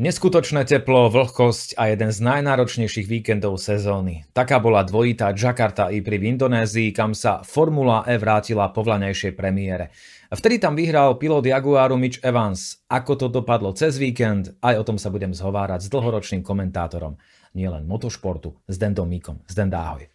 [0.00, 4.24] Neskutočné teplo, vlhkosť a jeden z najnáročnejších víkendov sezóny.
[4.32, 9.36] Taká bola dvojitá Jakarta i pri v Indonézii, kam sa Formula E vrátila po vlaňajšej
[9.36, 9.92] premiére.
[10.32, 12.80] Vtedy tam vyhral pilot Jaguaru Mitch Evans.
[12.88, 17.20] Ako to dopadlo cez víkend, aj o tom sa budem zhovárať s dlhoročným komentátorom
[17.52, 19.44] nielen motošportu, s Dendom Míkom.
[19.44, 20.08] Zdenda, ahoj.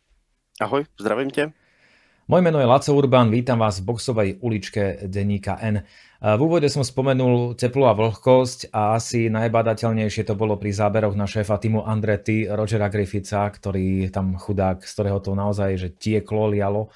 [0.57, 1.53] Ahoj, zdravím tě.
[2.27, 5.87] Moje meno je Laco Urban, vítam vás v boxovej uličke denníka N.
[6.19, 11.23] V úvode som spomenul teplo a vlhkosť a asi najbadateľnejšie to bolo pri záberoch na
[11.23, 16.91] šéfa týmu Andretti, Rogera Griffitha, ktorý tam chudák, z ktorého to naozaj že tieklo, lialo.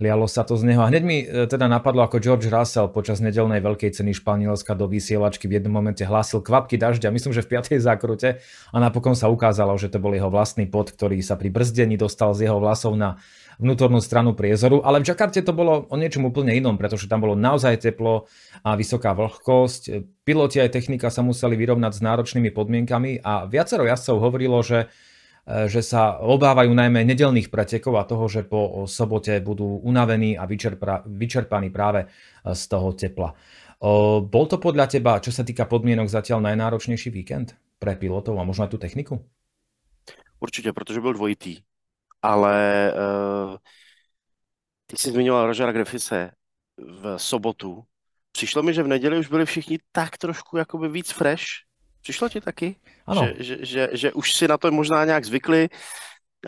[0.00, 0.80] Lialo sa to z neho.
[0.80, 4.88] A hneď mi e, teda napadlo, ako George Russell počas nedelnej veľkej ceny Španielska do
[4.88, 7.76] vysielačky v jednom momente hlásil kvapky dažďa, myslím, že v 5.
[7.84, 8.40] zákrute
[8.72, 12.32] a napokon sa ukázalo, že to bol jeho vlastný pot, ktorý sa pri brzdení dostal
[12.32, 13.20] z jeho vlasov na
[13.60, 17.36] vnútornú stranu priezoru, ale v Jakarte to bolo o niečom úplne inom, pretože tam bolo
[17.36, 18.24] naozaj teplo
[18.64, 20.08] a vysoká vlhkosť.
[20.24, 24.88] Piloti aj technika sa museli vyrovnať s náročnými podmienkami a viacero jazdcov hovorilo, že
[25.44, 30.48] e, že sa obávajú najmä nedelných pretekov a toho, že po sobote budú unavení a
[30.48, 33.36] vyčerpa, vyčerpaní práve e, z toho tepla.
[34.20, 38.68] Bol to podľa teba, čo sa týka podmienok, zatiaľ najnáročnejší víkend pre pilotov a možno
[38.68, 39.24] aj tú techniku?
[40.40, 41.56] Určitě, protože byl dvojitý
[42.22, 43.56] ale uh,
[44.86, 46.30] ty jsi zmiňoval Rogera Griffise
[46.76, 47.82] v sobotu.
[48.32, 51.44] Přišlo mi, že v neděli už byli všichni tak trošku jakoby víc fresh.
[52.02, 52.76] Přišlo ti taky?
[53.06, 53.26] Ano.
[53.26, 55.68] Že, že, že, že už si na to možná nějak zvykli,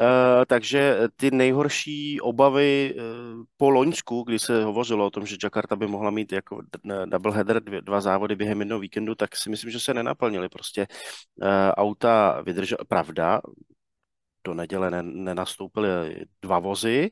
[0.01, 3.03] Uh, takže ty nejhorší obavy uh,
[3.57, 6.63] po Loňsku, kdy se hovořilo o tom, že Jakarta by mohla mít jako
[7.05, 10.49] double header, dvě, dva závody během jednoho víkendu, tak si myslím, že se nenaplnily.
[10.49, 10.87] Prostě
[11.43, 13.41] uh, auta vydržela, pravda,
[14.45, 17.11] do neděle nenastoupily dva vozy,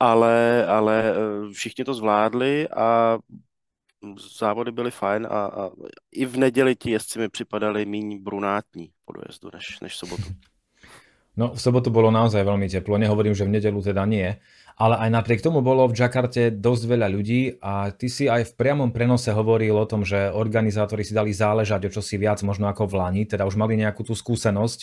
[0.00, 3.18] ale, ale eh, všichni to zvládli a
[4.38, 5.70] závody byly fajn a, a
[6.12, 10.22] i v neděli ti jezdci mi připadali méně brunátní po dojezdu než, než v sobotu.
[11.36, 14.34] No v sobotu bolo naozaj veľmi teplo, nehovorím, že v nedelu teda nie,
[14.80, 18.56] ale aj napriek tomu bolo v Jakarte dosť veľa ľudí a ty si aj v
[18.56, 22.88] priamom prenose hovoril o tom, že organizátori si dali záležať o čosi viac možno ako
[22.88, 24.78] v Lani, teda už mali nejakú tú skúsenosť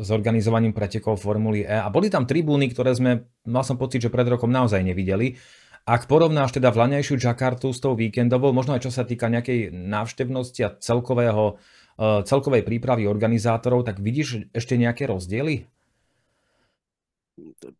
[0.00, 4.08] s organizovaním pretekov Formuly E a boli tam tribúny, ktoré sme, mal som pocit, že
[4.08, 5.36] pred rokom naozaj nevideli.
[5.84, 10.60] Ak porovnáš teda vlaňajšiu Jakartu s tou víkendovou, možno aj čo sa týka nejakej návštevnosti
[10.64, 11.60] a celkového
[12.00, 15.64] Eh, celkovej prípravy organizátorov, tak vidíš ještě nějaké rozdíly?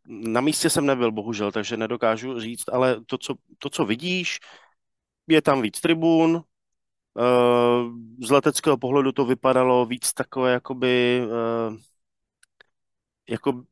[0.06, 4.40] Na místě jsem nebyl, bohužel, takže nedokážu říct, ale to, co, to, co vidíš,
[5.26, 6.42] je tam víc tribun,
[7.18, 11.76] eh, z leteckého pohledu to vypadalo víc takové jakoby eh,
[13.28, 13.62] jako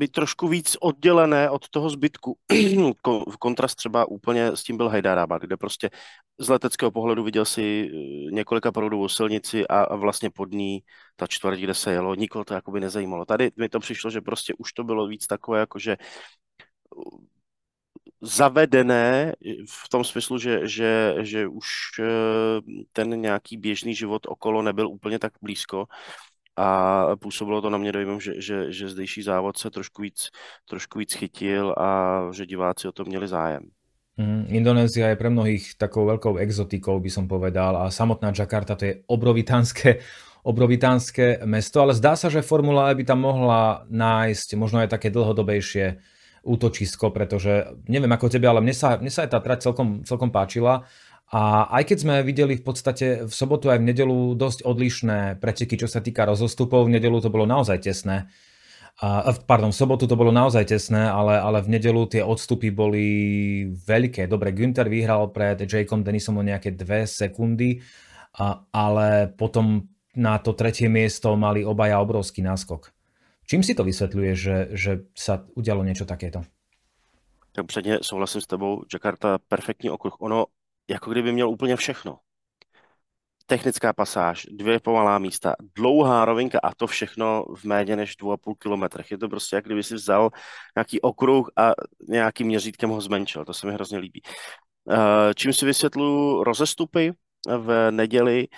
[0.00, 2.38] být trošku víc oddělené od toho zbytku.
[3.30, 5.90] v kontrast třeba úplně s tím byl Hyderabad, kde prostě
[6.38, 7.94] z leteckého pohledu viděl si eh,
[8.32, 10.80] několika proudovou silnici a, a vlastně pod ní
[11.16, 13.24] ta čtvrť, kde se jelo, nikoho to jakoby nezajímalo.
[13.24, 15.96] Tady mi to přišlo, že prostě už to bylo víc takové, jakože
[16.96, 17.20] uh,
[18.20, 19.32] zavedené
[19.68, 21.66] v tom smyslu, že, že, že už
[22.00, 22.04] eh,
[22.92, 25.86] ten nějaký běžný život okolo nebyl úplně tak blízko
[26.56, 30.28] a působilo to na mě dojmem, že, že, že zdejší závod se trošku víc,
[30.68, 33.62] trošku víc chytil a že diváci o to měli zájem.
[34.20, 38.84] Mm, Indonézia je pre mnohých takou veľkou exotikou, by som povedal, a samotná Jakarta to
[38.84, 40.04] je obrovitánske,
[40.50, 45.08] obrovitánske mesto, ale zdá sa, že Formula E by tam mohla nájsť možno aj také
[45.08, 46.04] dlhodobejšie
[46.40, 50.32] útočisko, pretože neviem ako tebe, ale mne sa, mne sa aj tá trať celkom, celkom
[50.32, 50.88] páčila
[51.30, 55.78] a aj keď sme videli v podstate v sobotu aj v nedelu dosť odlišné preteky,
[55.78, 58.26] čo sa týka rozostupov, v nedelu to bolo naozaj tesné.
[59.00, 63.06] A, pardon, v sobotu to bolo naozaj tesné, ale, ale v nedelu tie odstupy boli
[63.72, 64.26] veľké.
[64.26, 67.80] Dobre, Günther vyhral pred Jacom Denisom o nejaké dve sekundy,
[68.36, 69.86] a, ale potom
[70.18, 72.90] na to tretie miesto mali obaja obrovský náskok.
[73.46, 76.42] Čím si to vysvetľuje, že, že sa udialo niečo takéto?
[77.52, 80.16] Tak předně souhlasím s tebou, Jakarta perfektní okruh.
[80.20, 80.46] Ono
[80.90, 82.18] jako kdyby měl úplně všechno.
[83.46, 89.10] Technická pasáž, dvě pomalá místa, dlouhá rovinka a to všechno v méně než 2,5 kilometrech.
[89.10, 90.30] Je to prostě, jak kdyby si vzal
[90.76, 91.72] nějaký okruh a
[92.08, 93.44] nějakým měřítkem ho zmenšil.
[93.44, 94.22] To se mi hrozně líbí.
[94.90, 97.12] Eh, čím si vysvětlu rozestupy
[97.58, 98.48] v neděli,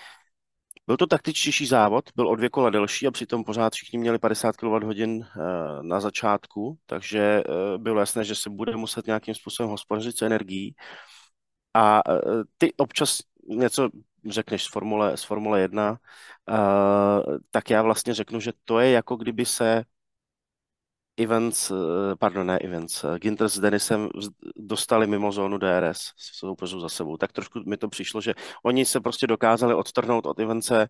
[0.86, 4.56] byl to taktičtější závod, byl o dvě kola delší a přitom pořád všichni měli 50
[4.56, 5.22] kWh eh,
[5.82, 10.74] na začátku, takže eh, bylo jasné, že se bude muset nějakým způsobem hospodařit s energií.
[11.74, 12.20] A e,
[12.58, 13.90] ty občas něco
[14.26, 15.96] řekneš z Formule, z Formule 1, uh,
[17.50, 19.84] tak já vlastně řeknu, že to je jako kdyby se
[21.16, 21.74] Evans, eh,
[22.18, 24.08] pardon, ne eh, Ginter s Denisem
[24.56, 27.16] dostali mimo zónu DRS soupeřů za sebou.
[27.16, 28.34] Tak trošku mi to přišlo, že
[28.64, 30.88] oni se prostě dokázali odtrhnout od Evance,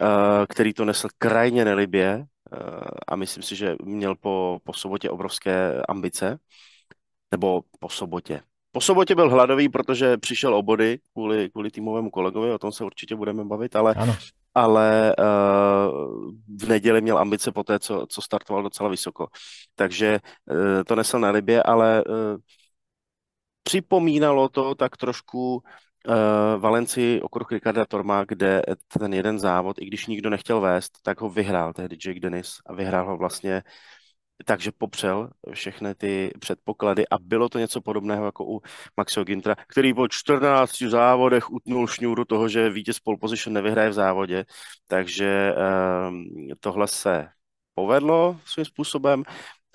[0.00, 2.24] eh, který to nesl krajně nelibě
[3.08, 6.38] a myslím si, že měl po, po sobotě obrovské ambice.
[7.32, 8.42] Nebo po sobotě.
[8.72, 12.84] Po sobotě byl hladový, protože přišel o body kvůli, kvůli týmovému kolegovi, o tom se
[12.84, 14.16] určitě budeme bavit, ale ano
[14.54, 19.26] ale uh, v neděli měl ambice po té, co, co startoval docela vysoko.
[19.74, 20.18] Takže
[20.50, 22.14] uh, to nesl na libě, ale uh,
[23.62, 26.14] připomínalo to tak trošku uh,
[26.58, 28.62] Valenci okruh Ricarda Torma, kde
[28.98, 32.74] ten jeden závod, i když nikdo nechtěl vést, tak ho vyhrál tehdy Jake Dennis a
[32.74, 33.62] vyhrál ho vlastně
[34.44, 38.60] takže popřel všechny ty předpoklady a bylo to něco podobného jako u
[38.96, 43.92] Maxio Gintra, který po 14 závodech utnul šňůru toho, že vítěz pole position nevyhraje v
[43.92, 44.44] závodě,
[44.88, 45.54] takže
[46.08, 46.24] um,
[46.60, 47.28] tohle se
[47.74, 49.22] povedlo svým způsobem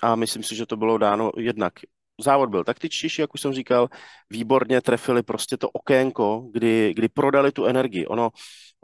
[0.02, 1.74] a myslím si, že to bylo dáno jednak
[2.22, 3.90] závod byl taktičtější, jak už jsem říkal,
[4.30, 8.06] výborně trefili prostě to okénko, kdy, kdy prodali tu energii.
[8.08, 8.30] Ono,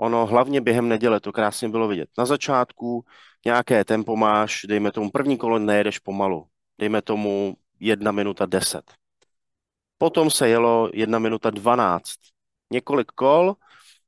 [0.01, 2.09] ono hlavně během neděle to krásně bylo vidět.
[2.18, 3.06] Na začátku
[3.45, 8.94] nějaké tempo máš, dejme tomu první kolo nejedeš pomalu, dejme tomu jedna minuta deset.
[9.98, 12.18] Potom se jelo jedna minuta dvanáct.
[12.71, 13.53] Několik kol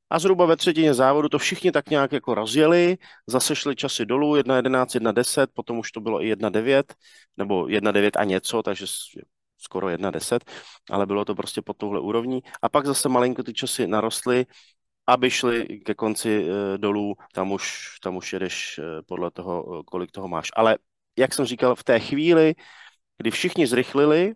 [0.10, 2.98] a zhruba ve třetině závodu to všichni tak nějak jako rozjeli,
[3.28, 6.84] zase šli časy dolů, 1.11, 1.10, potom už to bylo i 1.9,
[7.38, 8.86] nebo 1.9 a něco, takže
[9.58, 10.40] skoro 1.10,
[10.92, 12.42] ale bylo to prostě pod touhle úrovní.
[12.62, 14.46] A pak zase malinko ty časy narostly
[15.08, 19.84] aby šli ke konci e, dolů, tam už, tam už jedeš e, podle toho, e,
[19.86, 20.50] kolik toho máš.
[20.56, 20.78] Ale
[21.18, 22.56] jak jsem říkal, v té chvíli,
[23.18, 24.34] kdy všichni zrychlili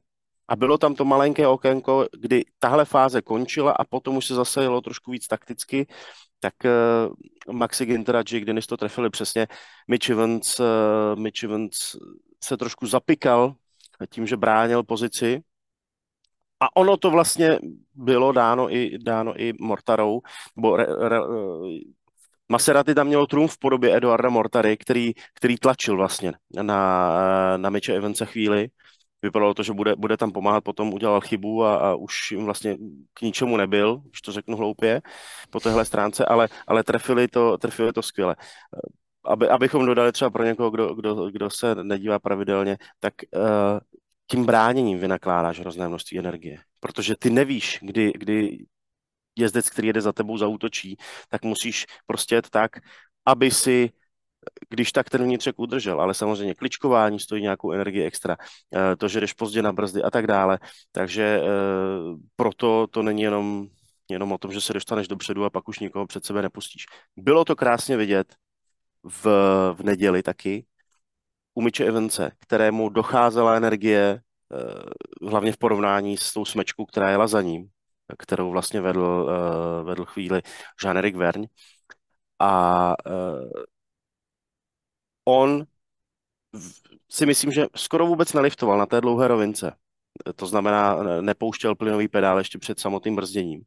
[0.48, 4.62] a bylo tam to malinké okénko, kdy tahle fáze končila a potom už se zase
[4.62, 5.88] jelo trošku víc takticky,
[6.40, 9.48] tak uh, Maxi Ginter a Jake Dennis to trefili přesně.
[9.88, 10.66] Mitch Evans, uh,
[11.16, 11.96] Mitch Evans
[12.44, 13.56] se trošku zapikal
[14.10, 15.42] tím, že bránil pozici
[16.60, 17.60] a ono to vlastně
[17.96, 20.22] bylo dáno i, dáno i Mortarou,
[20.56, 21.20] nebo re, re,
[22.50, 27.94] Maserati tam mělo trumf v podobě Eduarda Mortary, který, který tlačil vlastně na, na Mitche
[27.94, 28.68] Evanse chvíli.
[29.22, 32.78] Vypadalo to, že bude, bude tam pomáhat, potom udělal chybu a, a už jim vlastně
[33.14, 35.02] k ničemu nebyl, když to řeknu hloupě,
[35.50, 38.36] po téhle stránce, ale, ale trefili, to, trefili to skvěle.
[39.26, 43.80] Aby, abychom dodali třeba pro někoho, kdo, kdo, kdo se nedívá pravidelně, tak uh,
[44.28, 46.60] tím bráněním vynakládáš hrozné množství energie.
[46.80, 48.66] Protože ty nevíš, kdy, kdy
[49.36, 50.98] jezdec, který jede za tebou, zautočí,
[51.30, 52.72] tak musíš prostě jet tak,
[53.26, 53.90] aby si
[54.70, 58.38] když tak ten vnitřek udržel, ale samozřejmě kličkování stojí nějakou energii extra,
[58.76, 60.60] eh, to, že jdeš pozdě na brzdy a tak dále,
[60.92, 61.48] takže eh,
[62.36, 63.68] proto to není jenom,
[64.10, 66.86] jenom o tom, že se dostaneš dopředu a pak už nikoho před sebe nepustíš.
[67.18, 68.36] Bylo to krásně vidět
[69.04, 69.26] v,
[69.74, 70.66] v neděli taky,
[71.58, 74.22] u Evance, kterému docházela energie,
[74.54, 77.70] eh, hlavně v porovnání s tou smečkou, která jela za ním,
[78.20, 80.42] kterou vlastně vedl, eh, vedl chvíli
[80.84, 81.48] Jean-Éric Vergne.
[82.40, 83.64] A eh,
[85.26, 85.66] on
[87.12, 89.74] si myslím, že skoro vůbec neliftoval na té dlouhé rovince.
[90.36, 93.62] To znamená, nepouštěl plynový pedál ještě před samotným brzděním.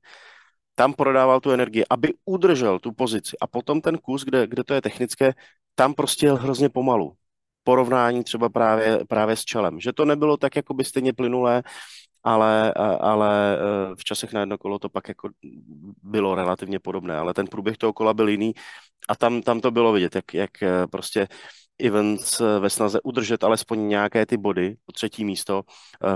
[0.74, 3.36] Tam prodával tu energii, aby udržel tu pozici.
[3.40, 5.34] A potom ten kus, kde, kde to je technické,
[5.74, 7.16] tam prostě jel hrozně pomalu
[7.64, 9.80] porovnání třeba právě, právě s čelem.
[9.80, 11.62] Že to nebylo tak jako by stejně plynulé,
[12.22, 13.58] ale, ale e,
[13.96, 15.28] v časech na jedno kolo to pak jako
[16.02, 18.52] bylo relativně podobné, ale ten průběh toho kola byl jiný
[19.08, 21.28] a tam, tam to bylo vidět, jak, jak e, prostě
[21.78, 25.62] Evans e, ve snaze udržet alespoň nějaké ty body, to třetí místo,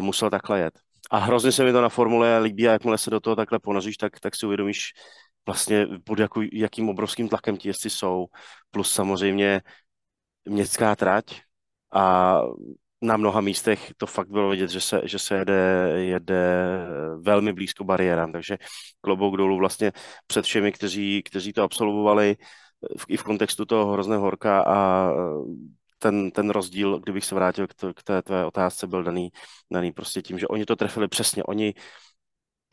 [0.00, 0.74] musel takhle jet.
[1.10, 3.96] A hrozně se mi to na formule líbí a jakmile se do toho takhle ponoříš,
[3.96, 4.92] tak, tak si uvědomíš
[5.46, 8.26] vlastně pod jaký, jakým obrovským tlakem ti jezdci jsou,
[8.70, 9.60] plus samozřejmě
[10.48, 11.40] městská trať
[11.94, 12.40] a
[13.02, 16.76] na mnoha místech to fakt bylo vidět, že se, že se jede, jede
[17.20, 18.58] velmi blízko bariérám, takže
[19.00, 19.92] klobouk dolů vlastně
[20.26, 22.36] před všemi, kteří, kteří to absolvovali
[22.98, 25.10] v, i v kontextu toho hrozného horka a
[25.98, 29.28] ten, ten rozdíl, kdybych se vrátil k, to, k té tvé otázce, byl daný,
[29.72, 31.44] daný prostě tím, že oni to trefili přesně.
[31.44, 31.74] Oni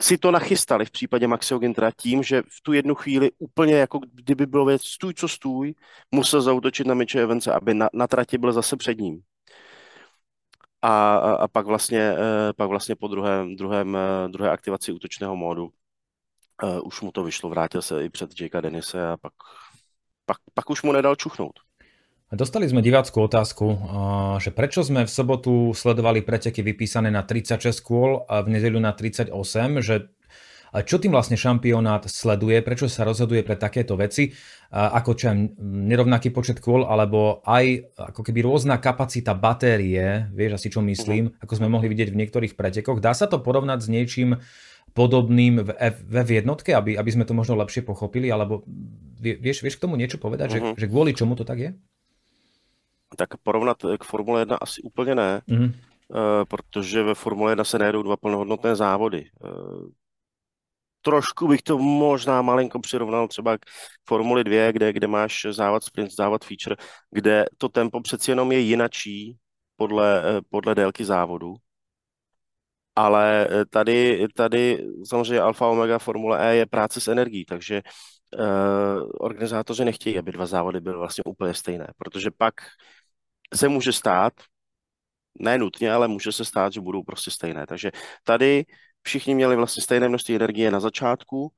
[0.02, 4.00] si to nachystali v případě Maxio Gintra tím, že v tu jednu chvíli úplně jako
[4.12, 5.74] kdyby bylo věc stůj, co stůj,
[6.10, 9.22] musel zautočit na Mitche Evance, aby na, na trati byl zase před ním.
[10.82, 15.36] A, a, a pak vlastně, eh, pak vlastně po druhém, druhém, eh, druhé aktivaci útočného
[15.36, 15.72] módu
[16.62, 19.32] uh, už mu to vyšlo, vrátil se i před Jakea Denise a pak,
[20.26, 21.60] pak, pak už mu nedal čuchnout.
[22.32, 23.76] Dostali sme divácku otázku,
[24.40, 28.96] že prečo sme v sobotu sledovali preteky vypísané na 36 kôl a v nedeľu na
[28.96, 29.28] 38,
[29.84, 30.08] že
[30.72, 34.32] Čo tým vlastne šampionát sleduje, prečo sa rozhoduje pre takéto veci,
[34.72, 40.80] ako čo nerovnaký počet kôl, alebo aj ako keby rôzna kapacita batérie, vieš asi čo
[40.80, 41.44] myslím, uh-huh.
[41.44, 43.04] ako sme mohli vidieť v niektorých pretekoch.
[43.04, 44.40] Dá sa to porovnať s niečím
[44.96, 45.68] podobným v,
[46.08, 48.64] v jednotke, aby, aby sme to možno lepšie pochopili, alebo
[49.20, 50.72] vieš, vieš k tomu niečo povedať, uh-huh.
[50.72, 51.70] že, že kvôli čomu to tak je?
[53.16, 55.42] Tak porovnat k Formule 1 asi úplně ne.
[55.48, 55.72] Uh-huh
[56.48, 59.30] protože ve Formule 1 se nejedou dva plnohodnotné závody.
[61.00, 63.60] Trošku bych to možná malinko přirovnal třeba k
[64.08, 66.76] Formuli 2, kde, kde máš závod sprint, závod feature,
[67.10, 69.36] kde to tempo přeci jenom je jinačí
[69.76, 71.54] podle, podle délky závodu.
[72.96, 77.82] Ale tady, tady samozřejmě Alfa Omega Formule E je práce s energií, takže
[78.38, 82.54] uh, organizátoři nechtějí, aby dva závody byly vlastně úplně stejné, protože pak
[83.54, 84.32] se může stát,
[85.38, 87.66] ne nutně, ale může se stát, že budou prostě stejné.
[87.66, 87.90] Takže
[88.24, 88.64] tady
[89.02, 91.52] všichni měli vlastně stejné množství energie na začátku,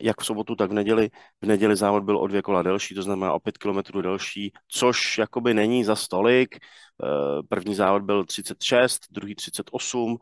[0.00, 1.10] jak v sobotu, tak v neděli.
[1.42, 5.18] V neděli závod byl o dvě kola delší, to znamená o pět kilometrů delší, což
[5.18, 6.56] jakoby není za stolik.
[6.56, 10.18] Eh, první závod byl 36, druhý 38,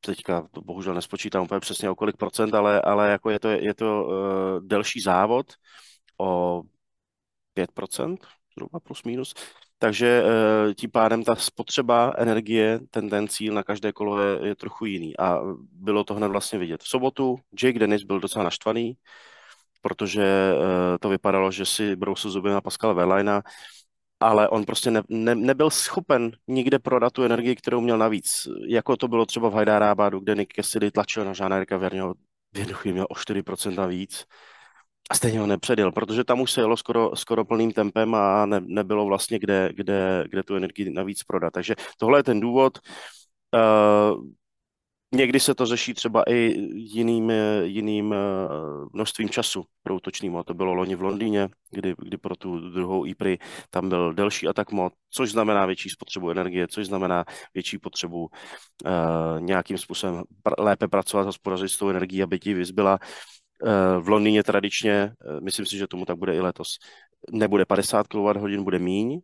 [0.00, 3.74] teďka to bohužel nespočítám úplně přesně o kolik procent, ale, ale jako je to, je
[3.74, 5.46] to uh, delší závod
[6.20, 6.62] o
[7.54, 8.16] 5%,
[8.54, 9.34] zhruba plus minus.
[9.78, 14.54] Takže eh, tím pádem ta spotřeba energie, ten, ten cíl na každé kolo je, je
[14.54, 15.18] trochu jiný.
[15.18, 15.40] A
[15.72, 16.82] bylo to hned vlastně vidět.
[16.82, 18.96] V sobotu Jake Dennis byl docela naštvaný,
[19.82, 23.42] protože eh, to vypadalo, že si brousil zuby na Pascal Verlaina,
[24.20, 28.48] ale on prostě ne, ne, nebyl schopen nikde prodat tu energii, kterou měl navíc.
[28.68, 32.14] Jako to bylo třeba v Hajdárábádu, kde Nick Cassidy tlačil na Žána Erika Verňo,
[32.54, 34.26] v jednu měl o 4% víc
[35.10, 38.60] a stejně ho nepředjel, protože tam už se jelo skoro, skoro plným tempem a ne,
[38.64, 41.52] nebylo vlastně kde, kde, kde tu energii navíc prodat.
[41.52, 42.78] Takže tohle je ten důvod.
[43.54, 44.24] Uh,
[45.14, 46.34] Někdy se to řeší třeba i
[46.74, 48.16] jiným, jiným uh,
[48.92, 50.46] množstvím času pro útočný mod.
[50.46, 53.38] To bylo loni v Londýně, kdy, kdy pro tu druhou IPRI
[53.70, 57.24] tam byl delší atak mod, což znamená větší spotřebu energie, což znamená
[57.54, 62.98] větší potřebu uh, nějakým způsobem pr- lépe pracovat, hospodařit s tou energií, aby ti vyzbyla
[64.00, 66.78] v Londýně tradičně, eh, myslím si, že tomu tak bude i letos,
[67.32, 69.20] nebude 50 kWh, bude míň,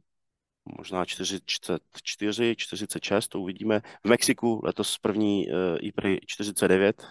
[0.78, 3.80] možná 44, 46, to uvidíme.
[4.04, 5.46] V Mexiku letos první
[5.80, 7.02] IPRI 49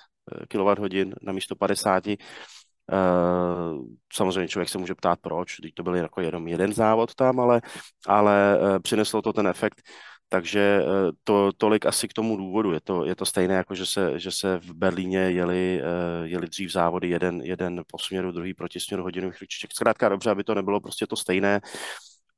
[0.47, 2.03] kWh na místo 50.
[2.07, 7.39] Uh, samozřejmě člověk se může ptát, proč, teď to byl jako jenom jeden závod tam,
[7.39, 7.61] ale,
[8.07, 9.81] ale přineslo to ten efekt,
[10.29, 12.73] takže eh, to, tolik asi k tomu důvodu.
[12.73, 16.47] Je to, je to stejné, jako že se, že se v Berlíně jeli, eh, jeli
[16.47, 19.71] dřív závody, jeden, jeden po směru, druhý proti směru hodinových ručiček.
[19.73, 21.61] Zkrátka dobře, aby to nebylo prostě to stejné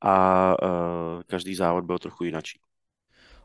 [0.02, 2.58] a uh, každý závod byl trochu jinačí.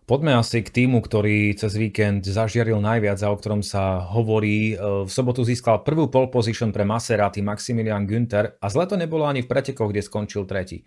[0.05, 4.75] Poďme asi k týmu, ktorý cez víkend zažiaril najviac a o ktorom sa hovorí.
[4.75, 9.47] V sobotu získal prvú pole position pre Maserati Maximilian Günther a zle to nebolo ani
[9.47, 10.83] v pretekoch, kde skončil tretí.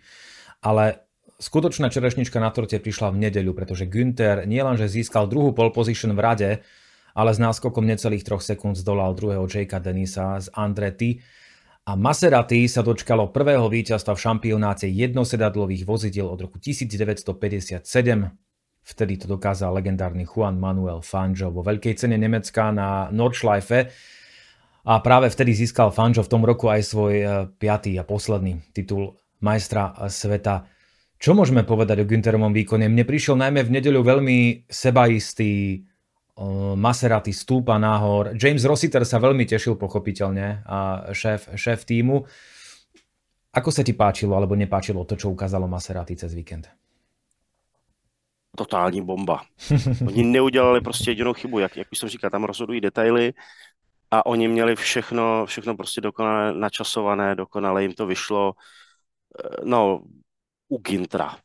[0.61, 1.06] Ale
[1.37, 6.21] skutočná čerešnička na torte prišla v nedeľu, pretože Günther nielenže získal druhú pole position v
[6.21, 6.49] rade,
[7.17, 11.17] ale s náskokom necelých 3 sekúnd zdolal druhého Jakea Denisa z Andretti
[11.87, 17.79] a Maserati sa dočkalo prvého víťazstva v šampionáte jednosedadlových vozidiel od roku 1957.
[18.83, 23.87] Vtedy to dokázal legendárny Juan Manuel Fangio vo veľkej cene Nemecka na Nordschleife
[24.83, 29.15] a práve vtedy získal Fangio v tom roku aj svoj eh, piatý a posledný titul
[29.39, 30.76] majstra sveta.
[31.17, 32.85] Čo môžeme povedať o Günterovom výkone?
[32.85, 35.81] Mne prišiel najmä v nedeľu veľmi sebaistý,
[36.77, 38.37] Maserati stúpa nahor.
[38.37, 42.21] James Rossiter sa veľmi tešil pochopiteľne, a šéf, šéf týmu.
[43.57, 46.69] Ako sa ti páčilo alebo nepáčilo to, čo ukázalo Maserati cez víkend?
[48.55, 49.41] Totální bomba.
[50.07, 53.33] Oni neudělali prostě jedinou chybu, jak, jak už jsem říkal, tam rozhodují detaily
[54.11, 58.53] a oni měli všechno, všechno prostě dokonale načasované, dokonale jim to vyšlo.
[59.63, 60.01] No,
[60.67, 61.37] u Gintra.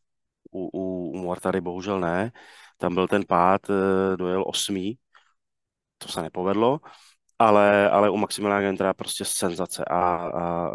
[0.50, 2.32] U, u, u Mortary bohužel ne.
[2.78, 4.98] Tam byl ten pád, eh, dojel osmý.
[5.98, 6.80] To se nepovedlo.
[7.38, 10.70] Ale, ale u Maximiliana Gintra prostě senzace a, a, a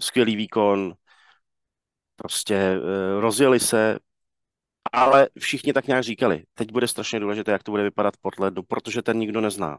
[0.00, 0.94] skvělý výkon.
[2.16, 3.98] Prostě eh, rozjeli se,
[4.92, 8.62] ale všichni tak nějak říkali, teď bude strašně důležité, jak to bude vypadat v Portlandu,
[8.62, 9.78] protože ten nikdo nezná.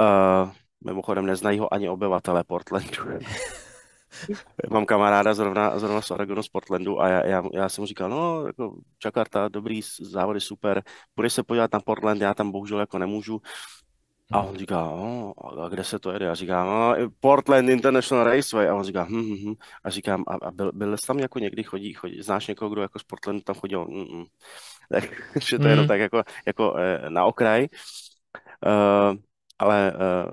[0.00, 0.50] Uh,
[0.84, 3.18] mimochodem neznají ho ani obyvatele Portlandu.
[4.70, 8.10] Mám kamaráda zrovna, zrovna z Oregonu z Portlandu a já, já, já jsem mu říkal,
[8.10, 10.82] no, jako Jakarta, dobrý závody, super,
[11.16, 13.40] budeš se podívat na Portland, já tam bohužel jako nemůžu.
[14.32, 15.32] A on říká, no,
[15.64, 16.30] a kde se to jede?
[16.30, 18.68] A říkám, no, Portland International Raceway.
[18.68, 19.54] A on říká, hm, hm, hm.
[19.84, 22.82] A říkám, a, a byl, byl jsi tam jako někdy chodí, chodí, znáš někoho, kdo
[22.82, 23.86] jako z Portlandu tam chodil?
[23.88, 24.24] Mm, mm.
[24.90, 25.88] Takže to je jenom mm.
[25.88, 27.68] tak jako, jako eh, na okraj.
[28.66, 29.16] uh,
[29.58, 30.30] ale uh,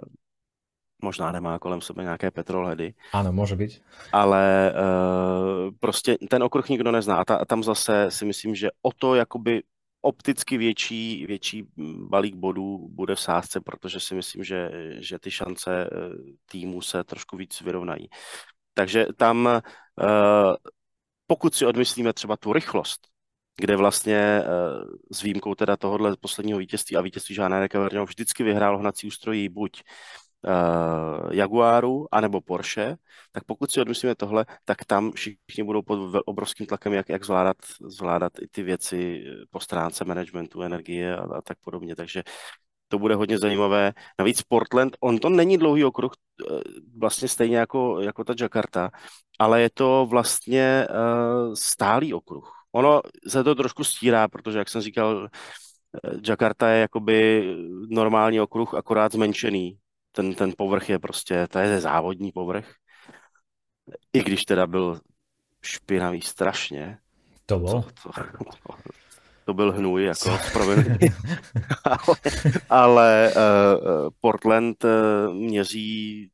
[1.06, 2.94] možná nemá kolem sebe nějaké petrolhedy.
[3.14, 3.82] Ano, může být.
[4.12, 7.16] Ale uh, prostě ten okruh nikdo nezná.
[7.16, 9.64] A, ta, tam zase si myslím, že o to jakoby
[10.02, 11.64] opticky větší, větší
[12.10, 15.90] balík bodů bude v sázce, protože si myslím, že, že ty šance
[16.52, 18.10] týmu se trošku víc vyrovnají.
[18.74, 19.62] Takže tam,
[21.28, 23.08] pokud si odmyslíme třeba tu rychlost,
[23.58, 24.46] kde vlastně eh,
[25.12, 29.84] s výjimkou teda tohohle posledního vítězství a vítězství Žána Caverneho vždycky vyhrál hnací ústrojí buď
[30.48, 32.96] uh, Jaguaru anebo Porsche,
[33.32, 37.58] tak pokud si odmyslíme tohle, tak tam všichni budou pod obrovským tlakem, jak, jak zvládat,
[37.82, 41.96] zvládat i ty věci po stránce managementu, energie a, a tak podobně.
[41.96, 42.24] Takže
[42.88, 43.94] to bude hodně zajímavé.
[44.20, 46.12] Navíc Portland, on to není dlouhý okruh,
[46.52, 46.60] eh,
[46.98, 48.92] vlastně stejně jako, jako ta Jakarta,
[49.40, 52.52] ale je to vlastně uh, stálý okruh.
[52.72, 57.44] Ono se to trošku stírá, protože, jak jsem říkal, eh, Jakarta je jakoby
[57.90, 59.78] normální okruh, akorát zmenšený.
[60.16, 62.74] Ten, ten povrch je prostě, to je závodní povrch.
[64.14, 65.00] I když teda byl
[65.62, 66.98] špinavý strašně.
[67.46, 67.82] To bylo?
[67.82, 68.76] To, to,
[69.46, 70.30] to byl hnůj, jako
[71.84, 72.12] ale,
[72.70, 76.30] ale uh, Portland uh, měří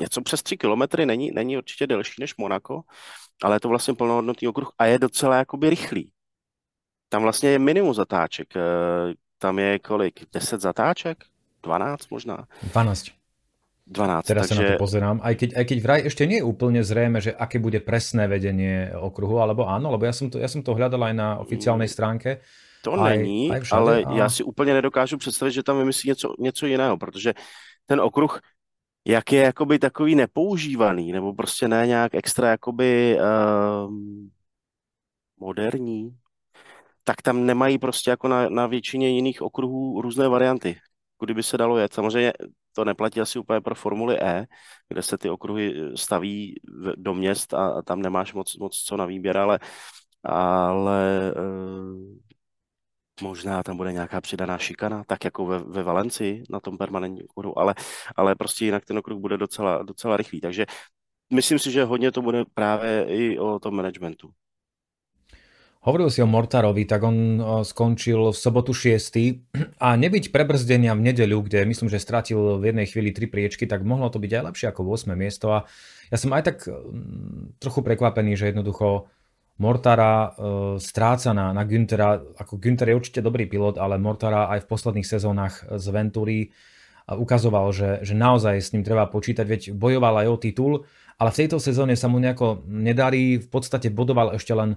[0.00, 2.82] něco přes tři kilometry, není, není určitě delší než Monako,
[3.42, 6.12] ale je to vlastně plnohodnotný okruh a je docela jakoby rychlý.
[7.08, 8.56] Tam vlastně je minimum zatáček.
[8.56, 10.24] Eh, tam je kolik?
[10.32, 11.24] 10 zatáček?
[11.62, 12.46] 12 možná?
[12.72, 13.10] 12.
[13.88, 14.26] 12.
[14.28, 14.54] Teraz takže...
[14.54, 15.16] sa na to pozerám.
[15.24, 18.92] Aj keď, aj keď vraj ešte nie je úplne zrejme, že aké bude presné vedenie
[18.92, 22.44] okruhu, alebo áno, lebo ja som to, ja som to hľadal aj na oficiálnej stránke.
[22.84, 24.12] To aj, není, aj všade, ale a...
[24.12, 27.34] já si úplně nedokážu představit, že tam vymyslí něco, něco jiného, protože
[27.86, 28.40] ten okruh
[29.08, 33.18] jak je jakoby takový nepoužívaný, nebo prostě ne nějak extra jakoby
[33.86, 34.30] um,
[35.40, 36.16] moderní,
[37.04, 40.76] tak tam nemají prostě jako na, na většině jiných okruhů různé varianty,
[41.24, 41.94] kdyby se dalo jet.
[41.94, 42.32] Samozřejmě
[42.72, 44.46] to neplatí asi úplně pro Formuli E,
[44.88, 46.60] kde se ty okruhy staví
[46.96, 49.58] do měst a, a tam nemáš moc, moc co na výběr, ale,
[50.24, 52.18] ale uh,
[53.22, 57.58] možná tam bude nějaká přidaná šikana, tak jako ve, ve Valencii na tom permanentním okruhu,
[57.58, 57.74] ale,
[58.16, 60.40] ale prostě jinak ten okruh bude docela, docela rychlý.
[60.40, 60.66] Takže
[61.32, 64.30] myslím si, že hodně to bude právě i o tom managementu.
[65.78, 68.98] Hovoril si o Mortarovi, tak on skončil v sobotu 6.
[69.86, 73.86] a nebyť prebrzdenia v nedeľu, kde myslím, že stratil v jednej chvíli tri priečky, tak
[73.86, 75.14] mohlo to byť aj lepšie ako 8.
[75.14, 75.70] miesto a
[76.10, 79.06] ja som aj tak mm, trochu prekvapený, že jednoducho
[79.58, 80.30] Mortara uh,
[80.78, 85.06] stráca na, na Günthera, ako Günther je určite dobrý pilot, ale Mortara aj v posledných
[85.06, 86.50] sezónach z Venturi uh,
[87.16, 90.72] ukazoval, že, že naozaj s ním treba počítať, veď bojoval aj o titul,
[91.16, 94.76] ale v tejto sezóne sa mu nejako nedarí, v podstate bodoval ešte len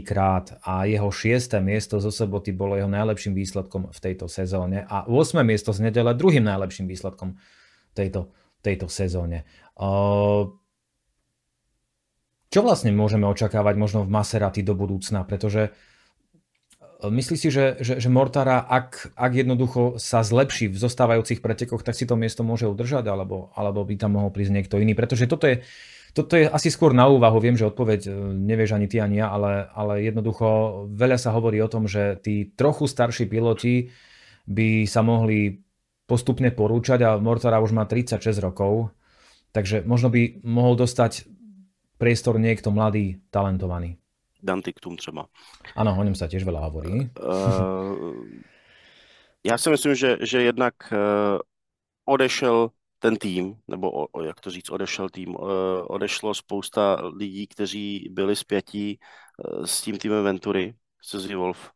[0.00, 5.04] krát a jeho šiesté miesto zo soboty bolo jeho najlepším výsledkom v tejto sezóne a
[5.04, 5.44] 8.
[5.44, 7.36] miesto z nedele druhým najlepším výsledkom
[7.92, 8.32] tejto,
[8.64, 9.44] tejto sezóne.
[12.50, 15.22] Čo vlastne môžeme očakávať možno v Maserati do budúcna?
[15.22, 21.46] Pretože e, myslíš si, že, že, že Mortara, ak, ak jednoducho sa zlepší v zostávajúcich
[21.46, 24.98] pretekoch, tak si to miesto môže udržať, alebo, alebo by tam mohol prísť niekto iný?
[24.98, 25.62] Pretože toto je,
[26.14, 29.30] toto je asi skôr na úvahu, viem, že odpoveď e, nevieš ani ty, ani ja,
[29.30, 30.46] ale, ale jednoducho
[30.90, 33.90] veľa sa hovorí o tom, že tí trochu starší piloti
[34.46, 35.62] by sa mohli
[36.10, 38.90] postupne porúčať a Mortara už má 36 rokov,
[39.54, 41.30] takže možno by mohol dostať
[42.00, 44.00] priestor niekto mladý, talentovaný.
[44.42, 45.26] Dantiktum třeba.
[45.76, 47.10] Ano, o něm se těž veľa hovorí.
[47.20, 48.24] Uh,
[49.44, 51.38] já si myslím, že, že jednak uh,
[52.04, 52.70] odešel
[53.00, 55.48] ten tým, nebo o, o, jak to říct, odešel tým, uh,
[55.88, 58.98] odešlo spousta lidí, kteří byli zpětí
[59.58, 61.70] uh, s tím týmem Ventury, Suzy Wolf,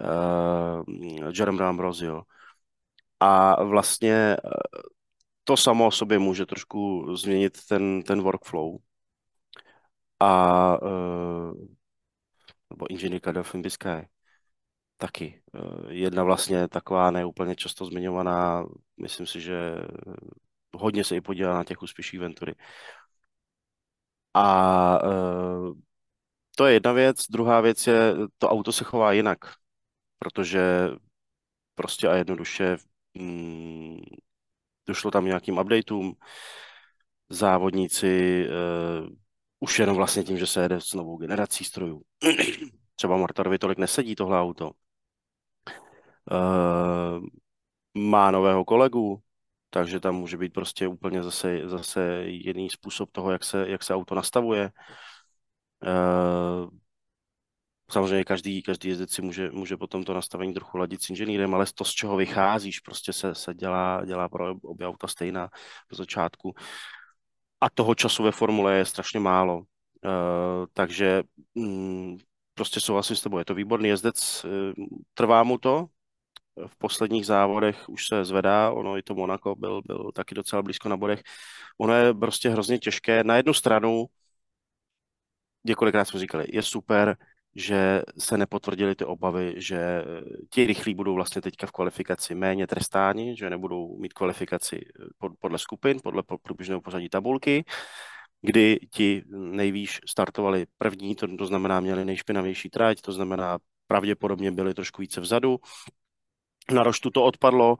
[0.00, 2.22] uh, Jeremy Ambrosio.
[3.20, 4.36] A vlastně
[5.44, 8.76] to samo o sobě může trošku změnit ten, ten workflow
[10.20, 11.54] a uh,
[12.70, 14.06] nebo inženýrka Delfin Biscay
[15.00, 15.42] taky.
[15.88, 18.66] Jedna vlastně taková neúplně často zmiňovaná,
[19.00, 19.74] myslím si, že
[20.74, 22.54] hodně se i podílá na těch úspěších Ventury.
[24.34, 25.74] A uh,
[26.56, 27.16] to je jedna věc.
[27.30, 29.38] Druhá věc je, to auto se chová jinak,
[30.18, 30.90] protože
[31.74, 32.76] prostě a jednoduše
[33.14, 34.00] mm,
[34.86, 36.14] došlo tam nějakým updateům,
[37.28, 39.08] závodníci uh,
[39.60, 42.02] už jenom vlastně tím, že se jede s novou generací strojů.
[42.94, 44.70] Třeba Mortarovi tolik nesedí tohle auto.
[46.30, 47.26] Uh,
[47.94, 49.22] má nového kolegu,
[49.70, 53.94] takže tam může být prostě úplně zase, zase jiný způsob toho, jak se, jak se
[53.94, 54.70] auto nastavuje.
[55.86, 56.70] Uh,
[57.90, 61.66] Samozřejmě každý, každý jezdec si může, může potom to nastavení trochu ladit s inženýrem, ale
[61.74, 65.48] to, z čeho vycházíš, prostě se, se dělá, dělá pro obě auta stejná
[65.92, 66.54] v začátku.
[67.60, 69.58] A toho času ve formule je strašně málo.
[69.58, 69.62] Uh,
[70.72, 71.22] takže
[71.54, 72.18] um,
[72.54, 74.46] prostě souhlasím s tebou, je to výborný jezdec,
[75.14, 75.86] trvá mu to,
[76.66, 80.88] v posledních závodech už se zvedá, ono i to Monaco byl, byl taky docela blízko
[80.88, 81.22] na bodech.
[81.78, 83.24] Ono je prostě hrozně těžké.
[83.24, 84.06] Na jednu stranu,
[85.64, 87.16] několikrát jsme říkali, je super,
[87.54, 90.04] že se nepotvrdily ty obavy, že
[90.50, 94.80] ti rychlí budou vlastně teďka v kvalifikaci méně trestáni, že nebudou mít kvalifikaci
[95.38, 97.64] podle skupin, podle průběžného pořadí tabulky,
[98.42, 104.74] kdy ti nejvýš startovali první, to, to znamená měli nejšpinavější trať, to znamená pravděpodobně byli
[104.74, 105.58] trošku více vzadu,
[106.70, 107.76] na roštu to odpadlo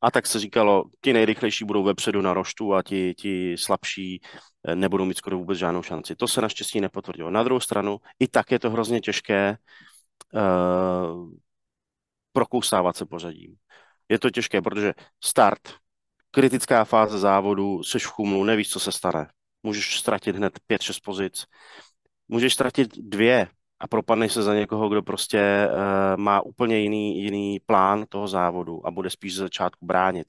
[0.00, 4.20] a tak se říkalo, ti nejrychlejší budou vepředu na roštu a ti, ti slabší
[4.68, 6.16] eh, nebudou mít skoro vůbec žádnou šanci.
[6.16, 7.30] To se naštěstí nepotvrdilo.
[7.30, 9.56] Na druhou stranu, i tak je to hrozně těžké
[10.34, 11.30] uh,
[12.32, 13.56] prokousávat se pořadím.
[14.08, 14.92] Je to těžké, protože
[15.24, 15.60] start,
[16.30, 19.28] kritická fáze závodu, jsi v chumlu, nevíš, co se stane.
[19.62, 21.44] Můžeš ztratit hned 5-6 pozic.
[22.28, 23.48] Můžeš ztratit dvě,
[23.80, 28.86] a propadneš se za někoho, kdo prostě uh, má úplně jiný, jiný plán toho závodu
[28.86, 30.26] a bude spíš ze začátku bránit.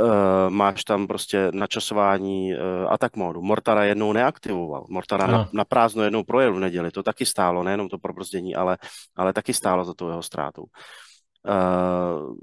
[0.00, 3.42] Uh, máš tam prostě načasování uh, atak modu.
[3.42, 4.84] Mortara jednou neaktivoval.
[4.88, 6.90] Mortara na, na prázdno jednou projel v neděli.
[6.90, 8.78] To taky stálo, nejenom to probrzdění, ale,
[9.16, 10.62] ale taky stálo za tou jeho ztrátou.
[10.62, 12.36] Uh,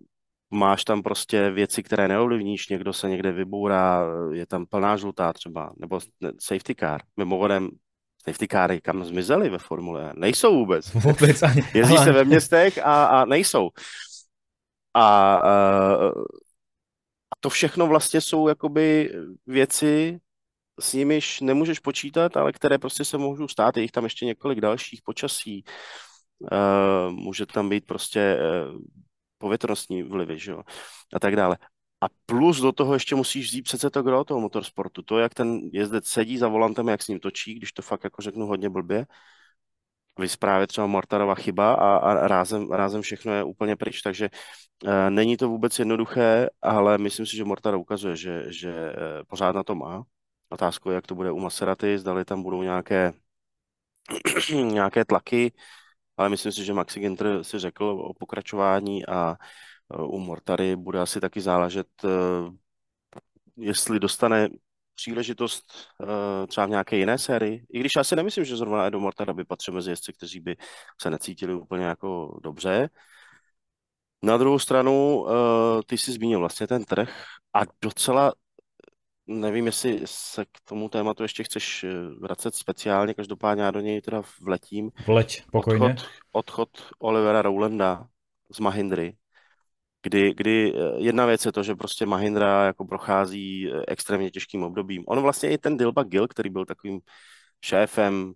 [0.49, 5.73] máš tam prostě věci, které neovlivníš, někdo se někde vybourá, je tam plná žlutá třeba,
[5.77, 5.99] nebo
[6.39, 7.01] safety car.
[7.17, 7.69] Mimochodem,
[8.27, 10.93] safety káry kam zmizely ve Formule Nejsou vůbec.
[10.93, 11.61] Vůbec ani.
[11.73, 13.69] Jezdí se ve městech a, a nejsou.
[14.93, 15.35] A,
[17.31, 19.13] a to všechno vlastně jsou jakoby
[19.47, 20.19] věci,
[20.79, 23.77] s nimiž nemůžeš počítat, ale které prostě se můžou stát.
[23.77, 25.63] Je jich tam ještě několik dalších počasí.
[26.39, 28.37] Uh, může tam být prostě
[28.71, 28.79] uh,
[29.37, 30.63] povětrnostní vlivy, že jo?
[31.13, 31.57] a tak dále.
[32.01, 35.01] A plus do toho ještě musíš vzít přece to gro toho motorsportu.
[35.01, 38.21] To, jak ten jezdec sedí za volantem, jak s ním točí, když to fakt jako
[38.21, 39.05] řeknu hodně blbě.
[40.19, 44.29] Vy právě třeba Mortarova chyba a, a rázem, rázem všechno je úplně pryč, takže
[44.85, 49.55] e, není to vůbec jednoduché, ale myslím si, že Mortara ukazuje, že, že e, pořád
[49.55, 50.03] na to má.
[50.49, 53.13] Otázkou je, jak to bude u Maserati, zdali tam budou nějaké,
[54.63, 55.53] nějaké tlaky,
[56.17, 59.37] ale myslím si, že Maxi Ginter si řekl o pokračování a
[59.89, 62.09] u Mortary bude asi taky záležet, eh,
[63.57, 64.49] jestli dostane
[64.95, 65.65] příležitost
[66.03, 67.65] eh, třeba v nějaké jiné sérii.
[67.69, 70.55] I když já si nemyslím, že zrovna Edo Mortara by patřil mezi jezdci, kteří by
[71.01, 72.89] se necítili úplně jako dobře.
[74.23, 75.33] Na druhou stranu, eh,
[75.85, 78.33] ty jsi zmínil vlastně ten trh a docela
[79.27, 81.85] nevím, jestli se k tomu tématu ještě chceš
[82.21, 84.91] vracet speciálně, každopádně já do něj teda vletím.
[85.07, 85.85] Vleť, pokojně.
[85.85, 86.69] Odchod, odchod
[86.99, 88.07] Olivera Rowlanda
[88.51, 89.17] z Mahindry
[90.05, 94.63] kdy, kdy eh, jedna věc je to, že prostě Mahindra jako prochází eh, extrémně těžkým
[94.63, 95.03] obdobím.
[95.07, 96.99] On vlastně i ten Dilba Gill, který byl takovým
[97.61, 98.33] šéfem,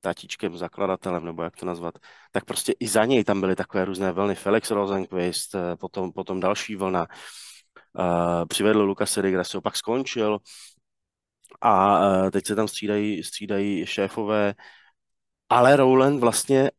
[0.00, 1.94] tatíčkem, zakladatelem, nebo jak to nazvat,
[2.32, 4.34] tak prostě i za něj tam byly takové různé vlny.
[4.34, 7.06] Felix Rosenquist, eh, potom, potom další vlna.
[7.98, 10.38] Uh, přivedl Lukas kde se opak skončil
[11.60, 14.54] a uh, teď se tam střídají, střídají šéfové,
[15.48, 16.70] ale Rowland vlastně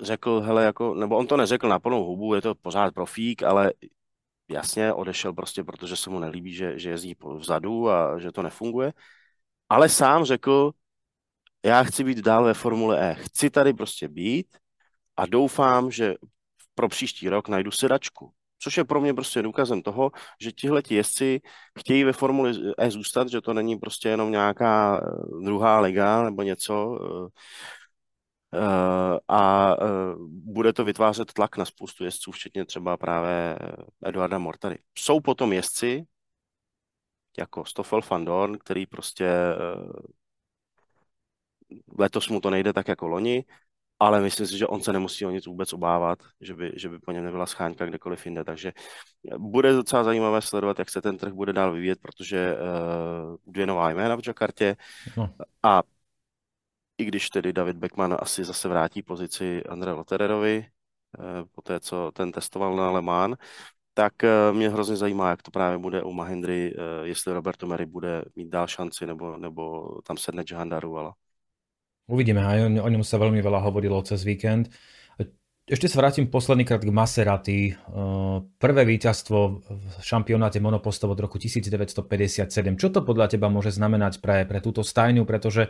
[0.00, 3.72] řekl, hele, jako, nebo on to neřekl na plnou hubu, je to pořád profík, ale
[4.48, 8.92] jasně odešel prostě, protože se mu nelíbí, že, že jezdí vzadu a že to nefunguje.
[9.68, 10.72] Ale sám řekl,
[11.64, 13.14] já chci být dál ve Formule E.
[13.14, 14.56] Chci tady prostě být
[15.16, 16.14] a doufám, že
[16.74, 18.32] pro příští rok najdu sedačku.
[18.58, 21.40] Což je pro mě prostě důkazem toho, že tihle jezdci
[21.78, 26.42] chtějí ve Formuli E zůstat, že to není prostě jenom nějaká eh, druhá liga nebo
[26.42, 27.28] něco, Eh,
[29.28, 29.86] a eh,
[30.28, 33.58] bude to vytvářet tlak na spoustu jezdců, včetně třeba právě
[34.04, 34.78] Eduarda Mortary.
[34.98, 36.06] Jsou potom jezdci,
[37.38, 39.56] jako Stoffel van Dorn, který prostě eh,
[41.98, 43.44] letos mu to nejde tak jako loni,
[43.98, 46.98] ale myslím si, že on se nemusí o nic vůbec obávat, že by, že by
[46.98, 48.44] po něm nebyla scháňka kdekoliv jinde.
[48.44, 48.72] Takže
[49.38, 53.90] bude docela zajímavé sledovat, jak se ten trh bude dál vyvíjet, protože uh, dvě nová
[53.90, 54.76] jména v Jakartě
[55.16, 55.34] no.
[55.62, 55.82] a
[56.98, 62.12] i když tedy David Beckman asi zase vrátí pozici Andre Lottererovi, eh, po té, co
[62.12, 63.36] ten testoval na Le Mans,
[63.94, 67.86] tak eh, mě hrozně zajímá, jak to právě bude u Mahindry, eh, jestli Roberto Mary
[67.86, 71.12] bude mít dál šanci, nebo, nebo tam sedne Jahandaru, ale...
[72.08, 74.72] Uvidíme, aj o ňom sa veľmi veľa hovorilo cez víkend.
[75.68, 77.76] Ešte sa vrátim poslednýkrát k Maserati.
[78.56, 82.48] Prvé víťazstvo v šampionáte monopostov od roku 1957.
[82.80, 85.28] Čo to podľa teba môže znamenať pre, pre túto stajňu?
[85.28, 85.68] Pretože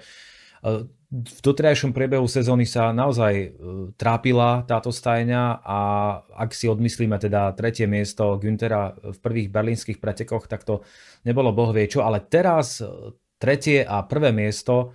[1.09, 3.49] v doterajšom priebehu sezóny sa naozaj e,
[3.97, 5.79] trápila táto stajňa a
[6.21, 10.85] ak si odmyslíme teda tretie miesto Günthera v prvých berlínskych pretekoch, tak to
[11.25, 14.93] nebolo boh vie čo, ale teraz e, tretie a prvé miesto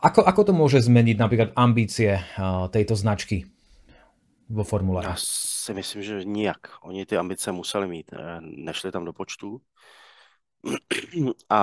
[0.00, 2.22] ako, ako to môže zmeniť napríklad ambície e,
[2.72, 3.44] tejto značky
[4.48, 6.82] vo Formule Já si myslím, že nijak.
[6.82, 8.10] Oni ty ambice museli mít.
[8.40, 9.60] Nešli tam do počtu.
[11.50, 11.62] A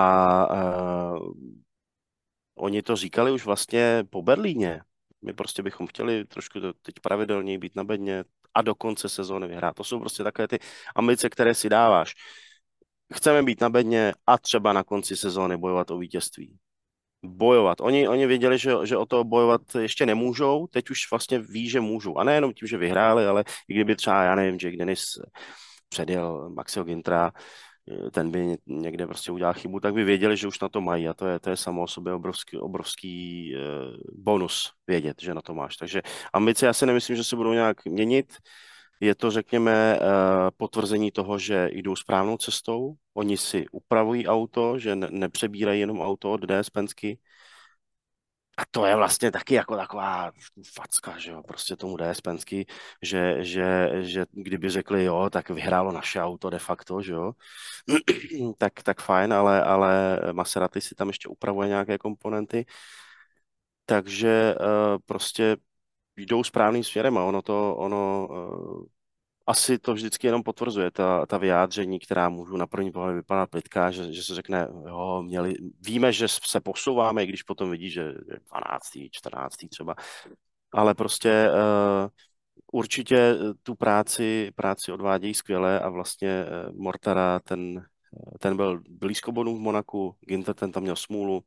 [2.58, 4.80] Oni to říkali už vlastně po Berlíně.
[5.22, 9.76] My prostě bychom chtěli trošku teď pravidelně být na bedně a do konce sezóny vyhrát.
[9.76, 10.58] To jsou prostě takové ty
[10.96, 12.14] ambice, které si dáváš.
[13.14, 16.58] Chceme být na bedně a třeba na konci sezóny bojovat o vítězství.
[17.24, 17.80] Bojovat.
[17.80, 21.80] Oni, oni věděli, že, že o to bojovat ještě nemůžou, teď už vlastně ví, že
[21.80, 22.18] můžou.
[22.18, 25.04] A nejenom tím, že vyhráli, ale i kdyby třeba, já nevím, Jake Dennis
[25.88, 27.32] předjel Maxio Gintra,
[28.10, 31.14] ten by někde prostě udělal chybu, tak by věděli, že už na to mají a
[31.14, 33.58] to je, to je samo o sobě obrovský, obrovský eh,
[34.12, 35.76] bonus vědět, že na to máš.
[35.76, 38.36] Takže ambice já si nemyslím, že se budou nějak měnit.
[39.00, 40.00] Je to, řekněme, eh,
[40.56, 42.94] potvrzení toho, že jdou správnou cestou.
[43.14, 47.18] Oni si upravují auto, že ne, nepřebírají jenom auto od DS Pensky,
[48.58, 50.32] a to je vlastně taky jako taková
[50.74, 52.66] facka, že jo, prostě tomu DS Pensky,
[53.02, 57.32] že, že, že kdyby řekli jo, tak vyhrálo naše auto de facto, že jo,
[58.58, 62.66] tak, tak fajn, ale, ale Maserati si tam ještě upravuje nějaké komponenty,
[63.86, 65.56] takže uh, prostě
[66.16, 68.86] jdou správným směrem a ono to, ono uh,
[69.48, 73.90] asi to vždycky jenom potvrzuje, ta, ta vyjádření, která můžu na první pohled vypadat plitká,
[73.90, 78.14] že, že se řekne, jo, měli, víme, že se posouváme, i když potom vidí, že
[78.48, 78.82] 12.
[79.10, 79.56] 14.
[79.70, 79.94] třeba,
[80.72, 82.08] ale prostě uh,
[82.72, 87.86] určitě tu práci, práci odvádějí skvěle a vlastně uh, Mortara, ten,
[88.38, 91.44] ten byl blízko bodů v Monaku, Ginter ten tam měl smůlu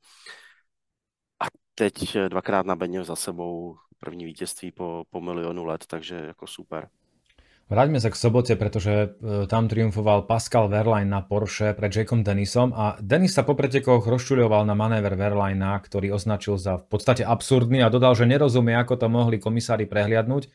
[1.40, 6.48] a teď dvakrát na Beně za sebou první vítězství po, po milionu let, takže jako
[6.48, 6.90] super.
[7.72, 12.76] Vráťme sa k sobote, pretože e, tam triumfoval Pascal Verlaine na Porsche pred Jackom Dennisom
[12.76, 17.80] a Dennis sa po pretekoch rozčuľoval na manéver Verlaina, ktorý označil za v podstate absurdný
[17.80, 20.52] a dodal, že nerozumie, ako to mohli komisári prehliadnúť.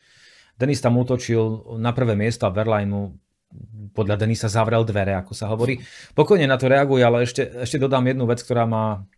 [0.61, 3.17] Dennis tam útočil na prvé miesto a Verlainu
[3.97, 5.81] podľa Denisa zavrel dvere, ako sa hovorí.
[6.13, 9.09] Pokojne na to reaguje, ale ešte, ešte dodám jednu vec, ktorá ma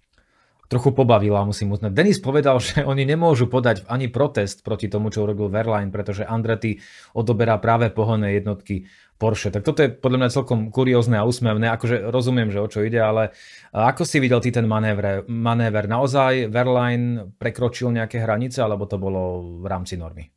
[0.69, 1.91] trochu pobavila, musím uznať.
[1.91, 6.77] Denis povedal, že oni nemôžu podať ani protest proti tomu, čo urobil Verline, pretože Andretti
[7.17, 8.85] odoberá práve pohonné jednotky
[9.19, 9.51] Porsche.
[9.51, 11.67] Tak toto je podľa mňa celkom kuriózne a úsmevné.
[11.75, 13.35] Akože rozumiem, že o čo ide, ale
[13.75, 15.27] ako si videl ty ten manéver?
[15.27, 15.91] manéver?
[15.91, 20.31] Naozaj Verline prekročil nejaké hranice, alebo to bolo v rámci normy?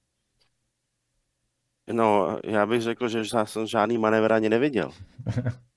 [1.93, 4.91] No, já bych řekl, že já jsem žádný manévr ani neviděl.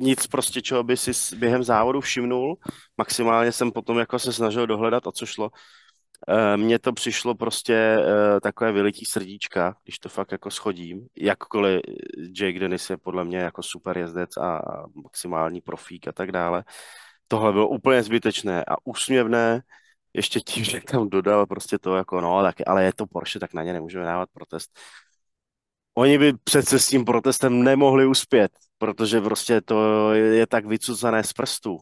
[0.00, 2.58] nic prostě, čeho by si během závodu všimnul.
[2.96, 5.50] Maximálně jsem potom jako se snažil dohledat, o co šlo.
[6.28, 11.06] E, mně to přišlo prostě e, takové vylití srdíčka, když to fakt jako schodím.
[11.16, 11.80] Jakkoliv
[12.40, 14.62] Jake Dennis je podle mě jako super jezdec a
[14.94, 16.64] maximální profík a tak dále.
[17.28, 19.62] Tohle bylo úplně zbytečné a úsměvné,
[20.14, 23.54] ještě tím, že tam dodal prostě to jako no, tak, ale je to Porsche, tak
[23.54, 24.78] na ně nemůžeme dávat protest.
[25.94, 31.32] Oni by přece s tím protestem nemohli uspět protože prostě to je tak vycucané z
[31.32, 31.78] prstů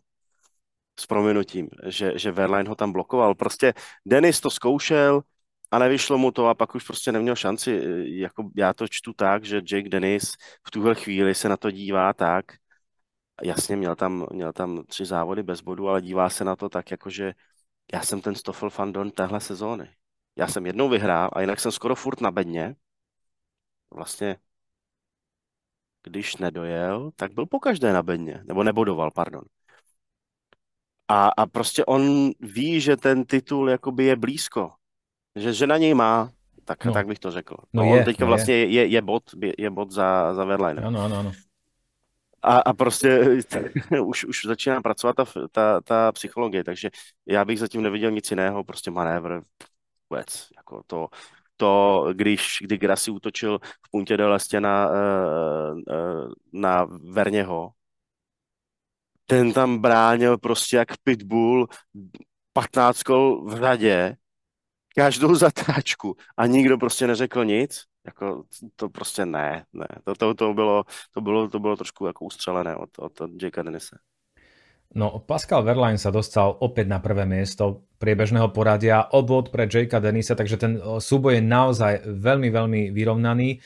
[1.00, 3.34] s prominutím, že, že Verline ho tam blokoval.
[3.34, 3.74] Prostě
[4.06, 5.22] Denis to zkoušel
[5.70, 7.80] a nevyšlo mu to a pak už prostě neměl šanci.
[8.04, 10.32] Jako já to čtu tak, že Jake Dennis
[10.66, 12.44] v tuhle chvíli se na to dívá tak,
[13.42, 16.90] jasně měl tam, měl tam tři závody bez bodu, ale dívá se na to tak,
[16.90, 17.34] jako že
[17.92, 19.90] já jsem ten Stoffel Fandon téhle sezóny.
[20.36, 22.74] Já jsem jednou vyhrál a jinak jsem skoro furt na bedně.
[23.90, 24.36] Vlastně
[26.02, 29.42] když nedojel, tak byl po každé na bedně, nebo nebodoval, pardon.
[31.08, 34.72] A, a prostě on ví, že ten titul jakoby je blízko,
[35.36, 36.30] že, že na něj má,
[36.64, 36.92] tak, no.
[36.92, 37.56] tak bych to řekl.
[37.72, 38.66] No, no je, on teďka no vlastně je.
[38.66, 40.82] Je, je bod, je, je bod za, za Verlaine.
[40.82, 41.32] Ano, ano, ano.
[42.42, 43.20] A, a prostě
[44.04, 46.90] už, už začíná pracovat ta, ta, ta psychologie, takže
[47.26, 49.40] já bych zatím neviděl nic jiného, prostě manévr,
[50.10, 51.08] vůbec, jako to,
[51.58, 57.70] to, když, kdy Grassi útočil v Puntě de Lestě na, eh, eh, na Verněho,
[59.26, 61.66] ten tam bránil prostě jak pitbull
[62.52, 64.16] 15 kol v řadě,
[64.96, 68.44] každou zatáčku a nikdo prostě neřekl nic, jako
[68.76, 69.86] to prostě ne, ne.
[70.04, 73.62] To, to, to, bylo, to, bylo, to bylo trošku jako ustřelené od, od, od Jakea
[73.62, 73.98] Denise.
[74.96, 80.32] No, Pascal Verlaine sa dostal opäť na prvé miesto priebežného poradia, obvod pre Jakea Denisa,
[80.32, 83.60] takže ten súboj je naozaj veľmi, veľmi vyrovnaný.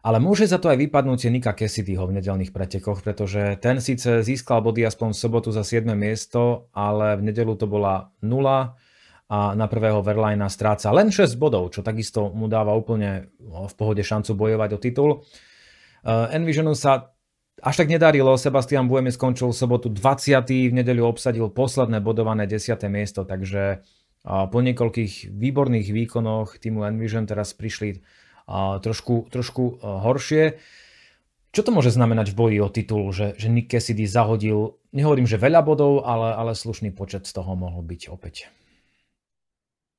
[0.00, 4.64] Ale môže za to aj vypadnutie Nika Cassidyho v nedelných pretekoch, pretože ten síce získal
[4.64, 5.84] body aspoň v sobotu za 7.
[5.92, 8.76] miesto, ale v nedelu to bola 0
[9.30, 14.02] a na prvého Verlina stráca len 6 bodov, čo takisto mu dáva úplne v pohode
[14.02, 15.10] šancu bojovať o titul.
[16.00, 17.12] Uh, Envisionu sa
[17.62, 20.42] až tak nedarilo, Sebastian Buemi skončil sobotu 20.
[20.48, 22.76] v nedeľu obsadil posledné bodované 10.
[22.88, 23.84] miesto, takže
[24.24, 28.04] po niekoľkých výborných výkonoch týmu Envision teraz prišli
[28.84, 30.60] trošku, trošku horšie.
[31.50, 35.40] Čo to môže znamenať v boji o titul, že, že Nick Cassidy zahodil, nehovorím, že
[35.40, 38.46] veľa bodov, ale, ale slušný počet z toho mohl byť opäť.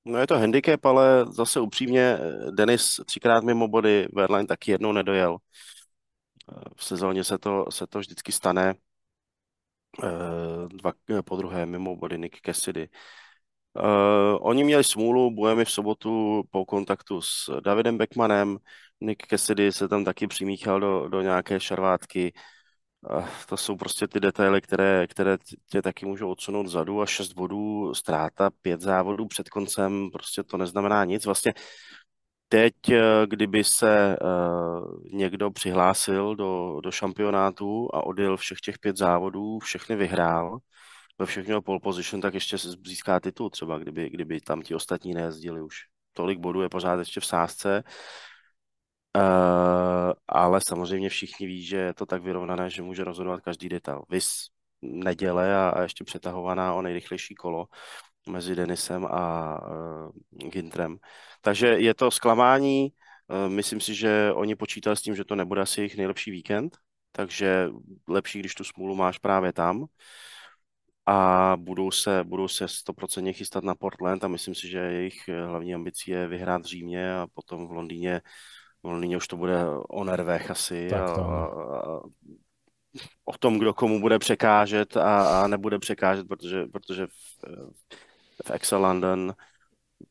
[0.06, 2.18] No je to handicap, ale zase upřímně
[2.52, 5.38] Denis třikrát mimo body, Verline taky jednou nedojel.
[6.76, 8.74] V sezóně se to, se to vždycky stane.
[10.68, 10.92] Dva
[11.26, 12.90] po druhé mimo body Nick Cassidy.
[13.74, 18.58] Uh, oni měli smůlu, Bujemi v sobotu po kontaktu s Davidem Beckmanem,
[19.02, 22.34] Nick Cassidy se tam taky přimíchal do, do nějaké šarvátky.
[23.50, 25.38] To jsou prostě ty detaily, které, které
[25.70, 30.58] tě taky můžou odsunout zadu a šest bodů, ztráta, pět závodů před koncem, prostě to
[30.58, 31.26] neznamená nic.
[31.26, 31.54] Vlastně
[32.52, 38.98] teď, eh, kdyby se uh, někdo přihlásil do, do šampionátu a odjel všech těch pět
[38.98, 40.58] závodů, všechny vyhrál,
[41.20, 45.14] ve všech měl pole position, tak ještě získá titul třeba, kdyby, kdyby tam ti ostatní
[45.14, 45.76] nejezdili už.
[46.14, 47.84] Tolik bodů je pořád ještě v sázce,
[49.18, 54.02] uh, ale samozřejmě všichni ví, že je to tak vyrovnané, že může rozhodovat každý detail.
[54.10, 54.28] Vys
[54.82, 57.66] neděle a, a ještě přetahovaná o nejrychlejší kolo
[58.30, 60.98] mezi Denisem a uh, Gintrem.
[61.42, 62.90] Takže je to zklamání,
[63.28, 66.78] uh, myslím si, že oni počítali s tím, že to nebude asi jejich nejlepší víkend,
[67.12, 67.70] takže
[68.08, 69.86] lepší, když tu smůlu máš právě tam.
[71.06, 75.76] A budou se, budou se stoprocentně chystat na Portland a myslím si, že jejich hlavní
[75.76, 78.22] ambicí je vyhrát v Římě a potom v Londýně.
[78.84, 82.00] V Londýně už to bude o nervech asi a, a, a
[83.26, 87.12] o tom, kdo komu bude překážet a, a nebude překážet, protože, protože v,
[87.74, 88.11] v
[88.50, 89.34] Excel London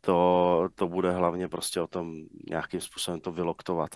[0.00, 2.14] to, to bude hlavně prostě o tom
[2.50, 3.90] nějakým způsobem to vyloktovat.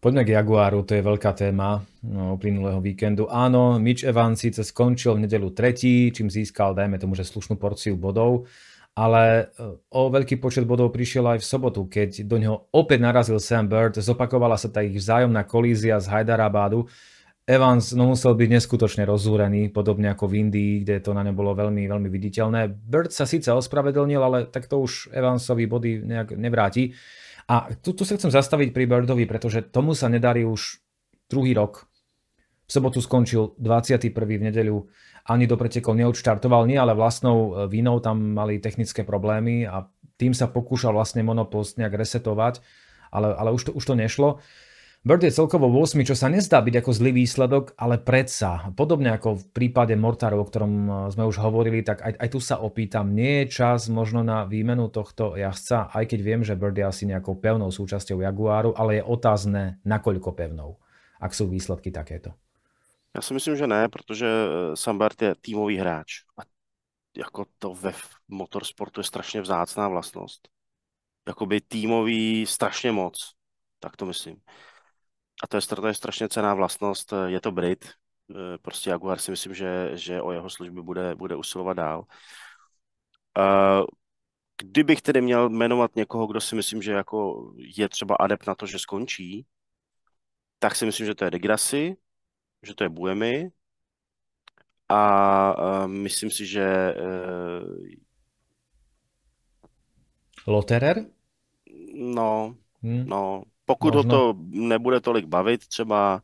[0.00, 2.38] Poďme k Jaguaru, to je veľká téma no,
[2.78, 3.26] víkendu.
[3.26, 7.98] Áno, Mitch Evans síce skončil v nedelu tretí, čím získal, dajme tomu, že slušnú porciu
[7.98, 8.46] bodov,
[8.94, 13.40] ale e, o veľký počet bodov prišiel aj v sobotu, keď do neho opäť narazil
[13.42, 16.86] Sam Bird, zopakovala sa tá ich vzájomná kolízia z Hyderabadu.
[17.46, 21.54] Evans no, musel byť neskutočne rozúrený, podobne ako v Indii, kde to na ne bolo
[21.54, 22.66] veľmi, veľmi viditeľné.
[22.66, 26.98] Bird sa síce ospravedlnil, ale tak to už Evansovi body nejak nevráti.
[27.46, 30.82] A tu, tu sa chcem zastaviť pri Birdovi, pretože tomu sa nedarí už
[31.30, 31.86] druhý rok.
[32.66, 34.10] V sobotu skončil 21.
[34.10, 34.76] v nedeľu,
[35.30, 39.86] ani do pretekov neodštartoval, nie ale vlastnou e, vinou, tam mali technické problémy a
[40.18, 42.58] tým sa pokúšal vlastne monopost nejak resetovať,
[43.14, 44.42] ale, ale už, to, už to nešlo.
[45.06, 49.38] Bird je celkovo 8, čo sa nezdá byť ako zlý výsledok, ale predsa, podobne ako
[49.38, 53.14] v prípade Mortaru, o ktorom e, sme už hovorili, tak aj, aj tu sa opýtam,
[53.14, 57.06] nie je čas možno na výmenu tohto jazdca, aj keď viem, že Bird je asi
[57.06, 60.82] nejakou pevnou súčasťou Jaguaru, ale je otázne, nakoľko pevnou,
[61.22, 62.34] ak sú výsledky takéto.
[63.14, 66.42] Já si myslím, že ne, protože e, Sambart je týmový hráč a
[67.16, 67.92] jako to ve
[68.28, 70.48] motorsportu je strašně vzácná vlastnost.
[71.26, 73.32] Jakoby týmový strašně moc,
[73.80, 74.36] tak to myslím
[75.42, 79.30] a to je, to je strašně cená vlastnost, je to Brit, eh, prostě Jaguar si
[79.30, 82.04] myslím, že, že o jeho služby bude, bude usilovat dál.
[84.62, 88.66] Kdybych tedy měl jmenovat někoho, kdo si myslím, že jako je třeba adept na to,
[88.66, 89.46] že skončí,
[90.58, 91.96] tak si myslím, že to je Degrassi,
[92.62, 93.50] že to je Buemi
[94.88, 96.94] a, myslím si, že
[100.46, 101.06] Loterer?
[101.94, 103.08] No, hmm.
[103.08, 104.16] no, pokud Možno.
[104.16, 106.22] ho to nebude tolik bavit třeba,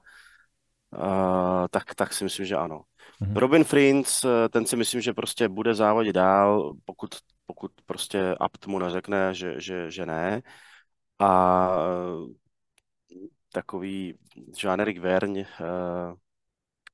[0.91, 2.83] uh, tak, tak si myslím, že ano.
[3.21, 3.37] Mhm.
[3.37, 7.11] Robin Frins, eh, ten si myslím, že prostě bude závodit dál, pokud,
[7.47, 10.43] pokud prostě Apt mu neřekne, že, že, že ne.
[11.19, 12.31] A uh,
[13.53, 14.15] takový
[14.57, 16.15] Jean-Éric Vergne, uh,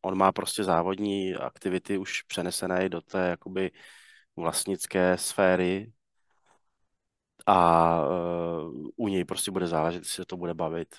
[0.03, 3.71] on má prostě závodní aktivity už přenesené do té jakoby
[4.37, 5.93] vlastnické sféry,
[7.51, 10.97] a uh, u něj prostě bude záležet, jestli se to bude bavit.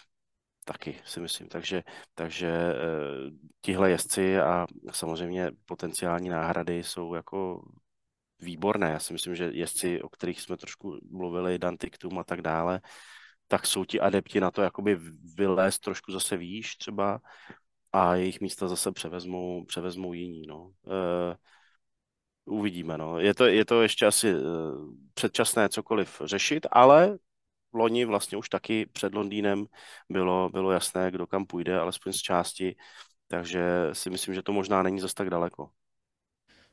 [0.66, 1.48] Taky si myslím.
[1.48, 1.84] Takže,
[2.14, 7.62] takže uh, tihle jezdci a samozřejmě potenciální náhrady jsou jako
[8.40, 8.92] výborné.
[8.92, 12.82] Já si myslím, že jezdci, o kterých jsme trošku mluvili, Dantiktum a tak dále,
[13.48, 15.00] tak jsou ti adepti na to jakoby
[15.36, 17.20] vylézt trošku zase výš třeba
[17.94, 20.48] a jejich místa zase převezmou, převezmou jiní.
[20.48, 20.64] No.
[20.64, 21.36] Uh,
[22.50, 22.98] uvidíme.
[22.98, 23.20] No.
[23.20, 24.42] Je, to, je to ještě asi uh,
[25.14, 27.18] předčasné cokoliv řešit, ale
[27.74, 29.66] loni vlastně už taky před Londýnem
[30.10, 32.76] bylo, bylo jasné, kdo kam půjde, alespoň z části,
[33.28, 35.70] takže si myslím, že to možná není zas tak daleko.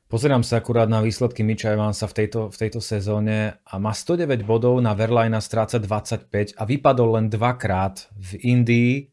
[0.07, 4.39] Pozerám sa akurát na výsledky Mitcha Evansa v tejto, v tejto sezóne a má 109
[4.47, 9.11] bodov, na Verlina stráca 25 a vypadol len dvakrát v Indii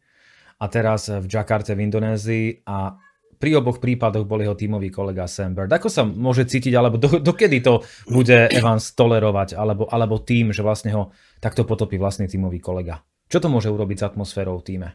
[0.62, 2.94] a teraz v Jakarte v Indonézii a
[3.38, 5.70] pri oboch prípadoch bol jeho tímový kolega Sam Bird.
[5.70, 10.62] Ako sa môže cítiť, alebo do, dokedy to bude Evans tolerovať, alebo, alebo tým, že
[10.62, 11.02] vlastne ho
[11.42, 13.02] takto potopí vlastný tímový kolega?
[13.28, 14.88] Čo to môže urobiť s atmosférou v týme?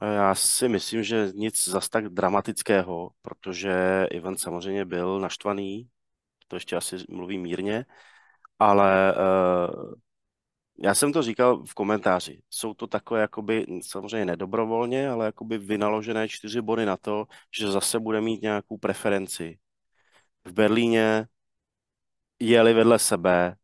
[0.00, 5.88] Já si myslím, že nic zas tak dramatického, protože Ivan samozřejmě byl naštvaný,
[6.48, 7.84] to ještě asi mluví mírně,
[8.58, 9.92] ale uh,
[10.82, 12.42] já jsem to říkal v komentáři.
[12.50, 17.26] Jsou to takové jakoby, samozřejmě nedobrovolně, ale jakoby vynaložené čtyři body na to,
[17.58, 19.58] že zase bude mít nějakou preferenci.
[20.44, 21.26] V Berlíně
[22.40, 23.56] jeli vedle sebe,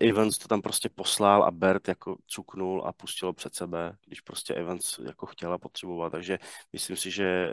[0.00, 4.54] Evans to tam prostě poslal a Bert jako cuknul a pustil před sebe, když prostě
[4.54, 6.10] Evans jako chtěl a potřeboval.
[6.10, 6.38] Takže
[6.72, 7.50] myslím si, že eh,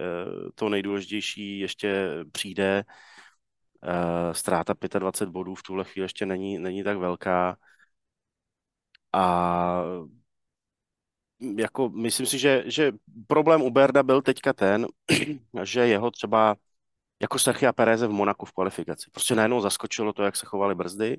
[0.56, 2.84] to nejdůležitější ještě přijde.
[3.84, 7.58] Eh, ztráta 25 bodů v tuhle chvíli ještě není, není tak velká.
[9.14, 9.84] A
[11.58, 12.92] jako myslím si, že, že
[13.28, 14.88] problém u Berda byl teďka ten,
[15.64, 16.56] že jeho třeba
[17.22, 19.12] jako Sergio Perez v Monaku v kvalifikaci.
[19.12, 21.18] Prostě najednou zaskočilo to, jak se chovaly brzdy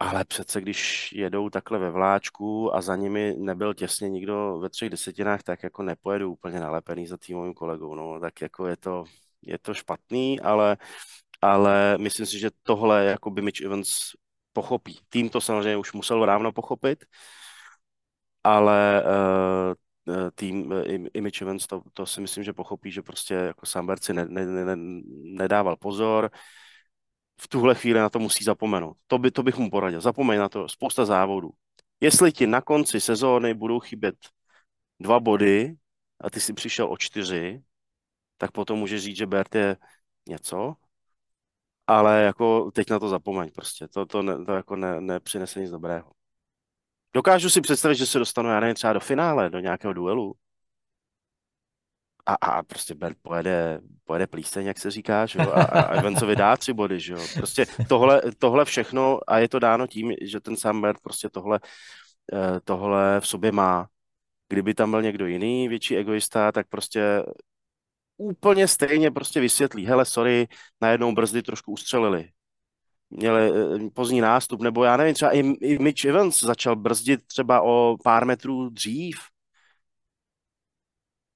[0.00, 4.90] ale přece, když jedou takhle ve vláčku a za nimi nebyl těsně nikdo ve třech
[4.90, 7.94] desetinách, tak jako nepojedu úplně nalepený za týmovým kolegou.
[7.94, 9.04] No, tak jako je to,
[9.42, 10.76] je to špatný, ale,
[11.42, 13.90] ale myslím si, že tohle jako by Mitch Evans
[14.54, 14.98] pochopí.
[15.08, 17.04] Tým to samozřejmě už musel rávno pochopit,
[18.44, 19.74] ale uh,
[20.34, 24.14] tým i, i Mitch Evans to, to si myslím, že pochopí, že prostě jako Samberci
[24.14, 24.76] ne, ne, ne,
[25.24, 26.30] nedával pozor,
[27.40, 28.96] v tuhle chvíli na to musí zapomenout.
[29.06, 30.00] To, by, to bych mu poradil.
[30.00, 30.68] Zapomeň na to.
[30.68, 31.50] Spousta závodů.
[32.00, 34.14] Jestli ti na konci sezóny budou chybět
[35.00, 35.74] dva body
[36.20, 37.62] a ty si přišel o čtyři,
[38.38, 39.76] tak potom můžeš říct, že Bert je
[40.28, 40.74] něco,
[41.86, 43.88] ale jako teď na to zapomeň prostě.
[43.88, 46.10] To, to, ne, to jako ne, nepřinese nic dobrého.
[47.14, 50.36] Dokážu si představit, že se dostanu, já nevím, třeba do finále, do nějakého duelu
[52.26, 55.52] a, a prostě Bert pojede, pojede plíseň, jak se říká, že jo?
[55.52, 57.18] A, a Evansovi dá tři body, že jo?
[57.34, 61.60] Prostě tohle, tohle všechno a je to dáno tím, že ten sám Bert prostě tohle,
[62.32, 63.88] eh, tohle v sobě má.
[64.48, 67.22] Kdyby tam byl někdo jiný, větší egoista, tak prostě
[68.16, 70.48] úplně stejně prostě vysvětlí, hele, sorry,
[70.80, 72.28] najednou brzdy trošku ustřelili.
[73.10, 73.50] Měli
[73.86, 77.96] eh, pozdní nástup, nebo já nevím, třeba i, i Mitch Evans začal brzdit třeba o
[78.04, 79.16] pár metrů dřív,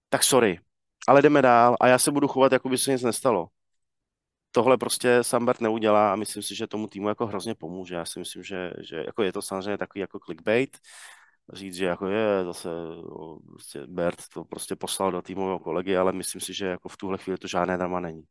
[0.09, 0.61] tak sorry,
[1.09, 3.49] ale jdeme dál a já se budu chovat, jako by se nic nestalo.
[4.53, 7.95] Tohle prostě Sambert neudělá a myslím si, že tomu týmu jako hrozně pomůže.
[7.95, 10.79] Já si myslím, že, že jako je to samozřejmě takový jako clickbait,
[11.53, 12.69] říct, že jako je zase
[13.47, 17.19] prostě Bert to prostě poslal do týmového kolegy, ale myslím si, že jako v tuhle
[17.19, 18.23] chvíli to žádné drama není.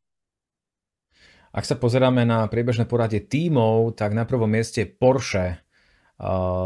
[1.47, 5.63] Ak sa pozeráme na priebežné poradie tímov, tak na prvom mieste Porsche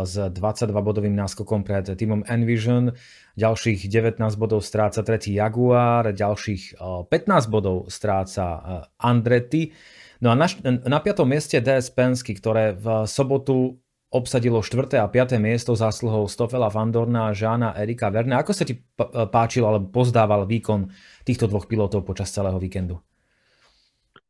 [0.04, 2.96] s 22-bodovým náskokom pred týmom Envision.
[3.38, 8.44] Ďalších 19 bodov stráca tretí Jaguar, ďalších 15 bodov stráca
[9.00, 9.72] Andretti.
[10.24, 11.30] No a na, na 5.
[11.30, 13.81] mieste DS Pensky, ktoré v sobotu
[14.12, 15.00] obsadilo 4.
[15.00, 15.40] a 5.
[15.40, 18.36] miesto zásluhou Stofela Vandorna a Žána Erika Verne.
[18.36, 18.84] Ako sa ti
[19.32, 20.92] páčil alebo pozdával výkon
[21.24, 23.00] týchto dvoch pilotov počas celého víkendu?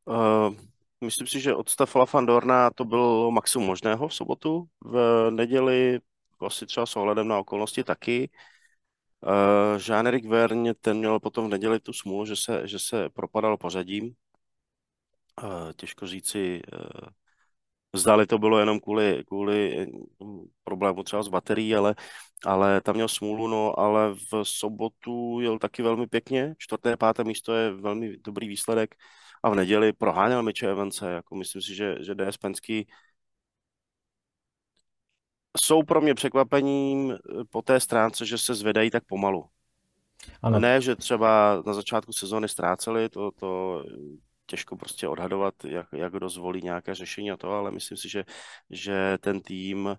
[0.06, 0.54] Uh,
[1.02, 4.70] Myslím si, že od Stefala Fandorna to bylo maximum možného v sobotu.
[4.86, 6.00] V neděli
[6.46, 8.30] asi třeba s ohledem na okolnosti taky.
[9.22, 13.58] Uh, Jean-Éric Vergne, ten měl potom v neděli tu smůlu, že se, že se propadal
[13.58, 14.16] pořadím.
[15.44, 17.10] Uh, těžko říci, uh,
[17.94, 19.88] zdali to bylo jenom kvůli, kvůli
[20.64, 21.96] problému třeba s baterií, ale,
[22.46, 26.56] ale tam měl smůlu, no, ale v sobotu jel taky velmi pěkně.
[26.58, 28.96] Čtvrté, páté místo je velmi dobrý výsledek
[29.44, 31.12] a v neděli proháněl Mitche Evance.
[31.12, 32.88] Jako myslím si, že, že DS Penský
[35.62, 37.18] jsou pro mě překvapením
[37.50, 39.46] po té stránce, že se zvedají tak pomalu.
[40.42, 40.60] Ano.
[40.60, 43.84] Ne, že třeba na začátku sezóny ztráceli, to, to
[44.52, 46.30] těžko prostě odhadovat, jak, jak kdo
[46.64, 48.24] nějaké řešení a to, ale myslím si, že,
[48.70, 49.96] že ten tým uh,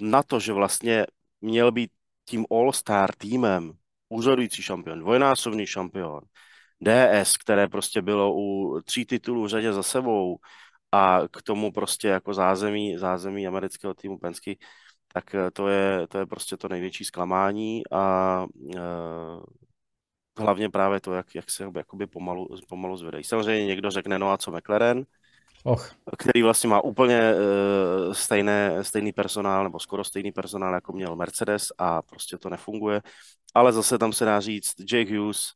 [0.00, 1.06] na to, že vlastně
[1.40, 1.90] měl být
[2.24, 3.72] tím all-star týmem,
[4.08, 6.20] úřadující šampion, dvojnásobný šampion,
[6.80, 10.38] DS, které prostě bylo u tří titulů v řadě za sebou
[10.92, 14.58] a k tomu prostě jako zázemí, zázemí amerického týmu Pensky,
[15.12, 18.46] tak eh, to je, to je prostě to největší zklamání a
[18.76, 19.42] uh,
[20.38, 23.24] hlavně právě to, jak, jak se jakoby pomalu, pomalu zvedají.
[23.24, 25.04] Samozřejmě někdo řekne, no a co McLaren,
[25.64, 25.92] Och.
[26.18, 31.66] který vlastně má úplně uh, stejné, stejný personál, nebo skoro stejný personál, jako měl Mercedes
[31.78, 33.02] a prostě to nefunguje.
[33.54, 35.52] Ale zase tam se dá říct, Jake Hughes,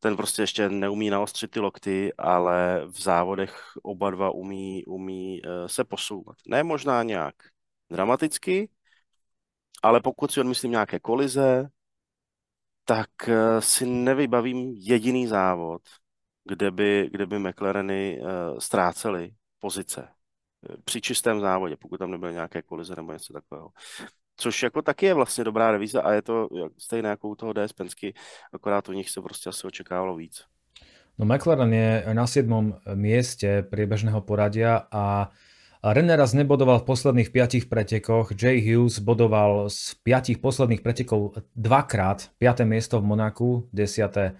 [0.00, 5.50] ten prostě ještě neumí naostřit ty lokty, ale v závodech oba dva umí, umí uh,
[5.66, 6.36] se posouvat.
[6.46, 7.34] Ne možná nějak
[7.92, 8.68] dramaticky,
[9.82, 11.68] ale pokud si odmyslím nějaké kolize,
[12.84, 15.82] tak uh, si nevybavím jediný závod,
[16.44, 20.08] kde by, kde by McLareny uh, ztrácely pozice
[20.84, 23.70] při čistém závodě, pokud tam nebyly nějaké kolize nebo něco takového.
[24.36, 27.72] Což jako taky je vlastně dobrá revize a je to stejné jako u toho DS
[27.72, 28.14] Pensky,
[28.52, 30.44] akorát u nich se prostě asi očekávalo víc.
[31.18, 32.74] No McLaren je na 7.
[32.94, 35.30] mieste priebežného poradia a
[35.84, 42.32] René raz nebodoval v posledných piatich pretekoch, Jay Hughes bodoval z piatich posledných pretekov dvakrát,
[42.40, 42.64] 5.
[42.64, 44.32] miesto v Monaku, 10.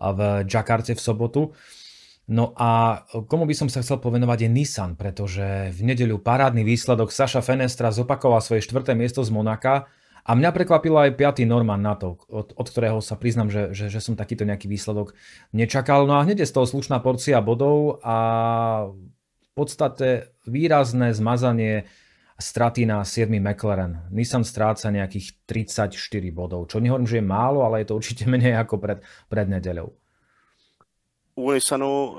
[0.00, 1.52] v Jakarte v sobotu.
[2.32, 7.12] No a komu by som sa chcel povenovať je Nissan, pretože v nedeľu parádny výsledok
[7.12, 9.84] Saša Fenestra zopakoval svoje štvrté miesto z Monaka
[10.24, 11.44] a mňa prekvapilo aj 5.
[11.44, 15.12] Norman na od, od ktorého sa priznam, že, že, že som takýto nejaký výsledok
[15.52, 16.08] nečakal.
[16.08, 18.16] No a hneď je z toho slušná porcia bodov a
[19.54, 21.84] podstate výrazné zmazanie
[22.40, 23.28] straty na 7.
[23.28, 24.08] McLaren.
[24.10, 25.96] Nissan stráca nejakých 34
[26.32, 28.98] bodov, čo nehovorím, že je málo, ale je to určite menej ako pred,
[29.28, 29.92] pred nedeľou
[31.40, 32.18] u Nissanu uh,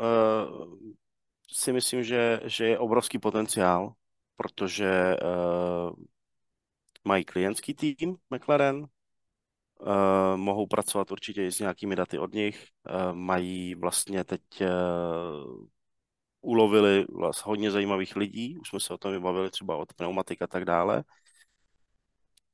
[1.51, 3.93] si myslím, že, že je obrovský potenciál,
[4.35, 5.93] protože uh,
[7.03, 8.87] mají klientský tým McLaren, uh,
[10.35, 14.67] mohou pracovat určitě i s nějakými daty od nich, uh, mají vlastně teď uh,
[16.41, 20.47] ulovili vlastně hodně zajímavých lidí, už jsme se o tom bavili třeba od pneumatik a
[20.47, 21.03] tak dále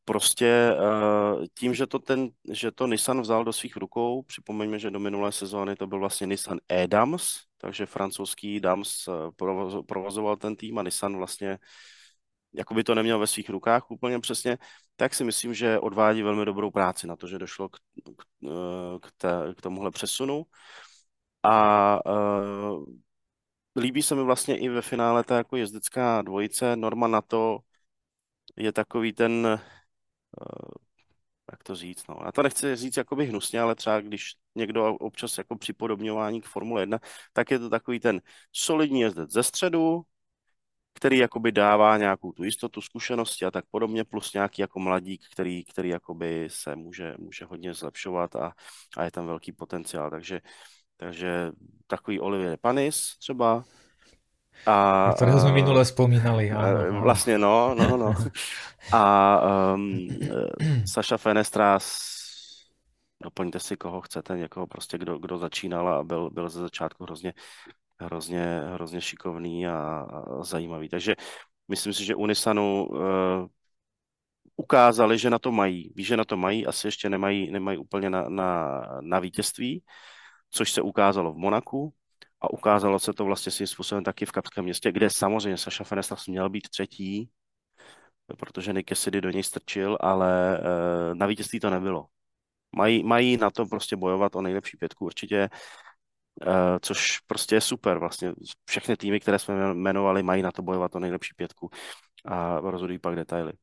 [0.08, 4.92] prostě uh, tím, že to, ten, že to Nissan vzal do svých rukou, připomeňme, že
[4.92, 9.12] do minulé sezóny to byl vlastně Nissan E-Dams, takže francouzský Dams eh,
[9.88, 11.58] provozoval ten tým a Nissan vlastně
[12.54, 14.58] jako by to neměl ve svých rukách úplně přesně,
[14.96, 17.78] tak si myslím, že odvádí velmi dobrou práci na to, že došlo k,
[18.18, 20.44] k, eh, k, te, k tomuhle přesunu.
[21.44, 22.00] A
[23.78, 26.76] líbí se mi vlastně i ve finále ta jako jezdecká dvojice.
[26.76, 27.60] Norma na to
[28.58, 29.60] je takový ten,
[30.42, 30.72] Eh,
[31.52, 32.18] jak to říct, no.
[32.26, 36.82] Já to nechci říct jakoby hnusně, ale třeba když někdo občas jako připodobňování k Formule
[36.82, 37.00] 1,
[37.34, 38.22] tak je to takový ten
[38.54, 40.02] solidní jezdec ze středu,
[40.94, 45.66] který jakoby dává nějakou tu jistotu, zkušenosti a tak podobně, plus nějaký jako mladík, který,
[45.66, 48.54] který jakoby se může, může hodně zlepšovat a,
[48.98, 50.10] a je tam velký potenciál.
[50.10, 50.42] Takže,
[50.98, 51.52] takže
[51.88, 53.64] takový Olivier Panis třeba,
[54.66, 56.50] a, ktorého sme minule spomínali.
[56.50, 58.10] Áno, Vlastne, no, no, no.
[58.96, 59.04] A
[59.76, 60.08] um,
[60.88, 61.78] Saša Fenestra,
[63.20, 67.34] doplňte si, koho chcete, někoho prostě, kdo, kdo začínal a byl, byl ze začátku hrozně,
[68.00, 70.90] hrozně, hrozně šikovný a, a zajímavý.
[70.90, 71.16] Takže
[71.68, 73.00] myslím si, že Unisanu uh,
[74.56, 75.92] ukázali, že na to mají.
[75.96, 79.84] Ví, že na to mají, asi ještě nemají, nemají úplně na, na, na vítězství,
[80.50, 81.94] což se ukázalo v Monaku,
[82.42, 86.28] a ukázalo se to vlastně svým způsobem taky v Kapském městě, kde samozřejmě Saša Fenestas
[86.28, 87.30] měl být třetí,
[88.38, 90.62] protože Nick Cassidy do něj strčil, ale e,
[91.16, 92.08] na vítězství to nebylo.
[92.76, 95.50] Mají, mají na to prostě bojovat o nejlepší pětku určitě, e,
[96.82, 97.98] což prostě je super.
[97.98, 98.34] Vlastně
[98.66, 101.70] všechny týmy, které jsme jmenovali, mají na to bojovat o nejlepší pětku
[102.26, 103.54] a rozhodují pak detaily.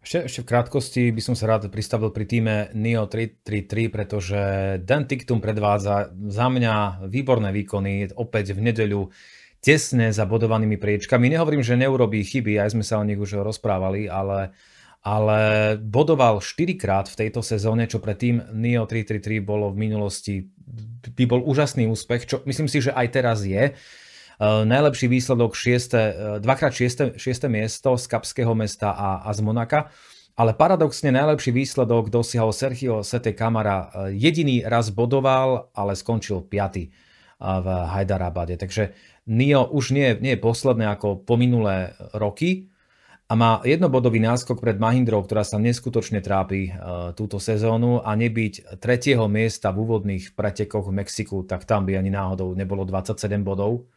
[0.00, 4.40] Ešte, ešte v krátkosti by som sa rád pristavil pri týme NIO 333, pretože
[4.80, 9.12] Dan Tiktum predvádza za mňa výborné výkony opäť v nedeľu
[9.60, 11.28] tesne za bodovanými priečkami.
[11.28, 14.56] Nehovorím, že neurobí chyby, aj sme sa o nich už rozprávali, ale,
[15.04, 15.40] ale
[15.76, 20.48] bodoval 4 krát v tejto sezóne, čo pre tým NIO 333 bolo v minulosti
[21.12, 23.72] by bol úžasný úspech, čo myslím si, že aj teraz je.
[23.72, 24.09] Eh,
[24.40, 29.92] najlepší výsledok 6, eh, dvakrát 6, 6 miesto z Kapského mesta a, a z Monaka.
[30.40, 33.92] Ale paradoxne najlepší výsledok dosiahol Sergio Sete Kamara.
[33.92, 36.88] Eh, jediný raz bodoval, ale skončil 5.
[37.40, 37.66] v
[37.96, 38.60] Hyderabade.
[38.60, 38.92] Takže
[39.24, 42.68] Nio už nie, nie je posledné ako po minulé roky
[43.28, 46.68] a má jednobodový náskok pred Mahindrou, ktorá sa neskutočne trápi
[47.16, 52.12] túto sezónu a nebyť tretieho miesta v úvodných pretekoch v Mexiku, tak tam by ani
[52.12, 53.88] náhodou nebolo 27 bodov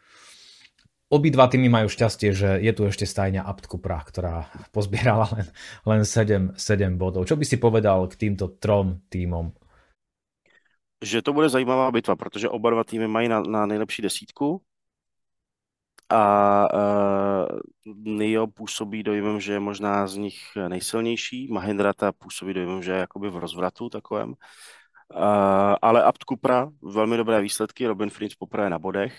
[1.14, 5.48] Obidva týmy majú šťastie, že je tu ešte stajňa Apt Cupra, ktorá pozbierala len,
[5.86, 7.30] len 7, 7 bodov.
[7.30, 9.54] Čo by si povedal k týmto trom týmom?
[11.06, 14.62] Že to bude zajímavá bitva, protože oba dva týmy mají na, na nejlepší desítku
[16.10, 16.24] a
[16.74, 17.60] uh,
[17.94, 20.38] Nio působí dojmem, že je možná z nich
[20.68, 24.30] nejsilnější, Mahendrata působí dojmem, že je jakoby v rozvratu takovém.
[24.30, 29.14] Uh, ale Apt Cupra, velmi dobré výsledky, Robin Fritz poprvé na bodech,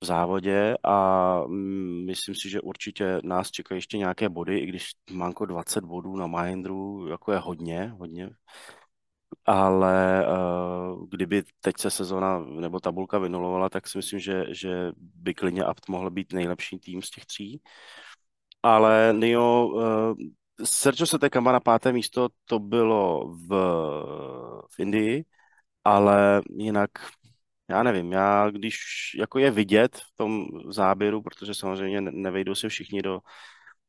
[0.00, 4.90] v závodě a mm, myslím si, že určitě nás čekají ještě nějaké body, i když
[5.10, 8.30] Manko 20 bodů na Mahindru, jako je hodně, hodně.
[9.46, 15.34] Ale uh, kdyby teď se sezona nebo tabulka vynulovala, tak si myslím, že, že by
[15.34, 17.62] klidně Apt mohl být nejlepší tým z těch tří.
[18.62, 20.14] Ale Nio, uh,
[20.64, 23.48] Sergio se té na páté místo, to bylo v,
[24.70, 25.24] v Indii,
[25.84, 26.90] ale jinak
[27.70, 28.76] já nevím, já když
[29.18, 33.20] jako je vidět v tom záběru, protože samozřejmě nevejdou se všichni do,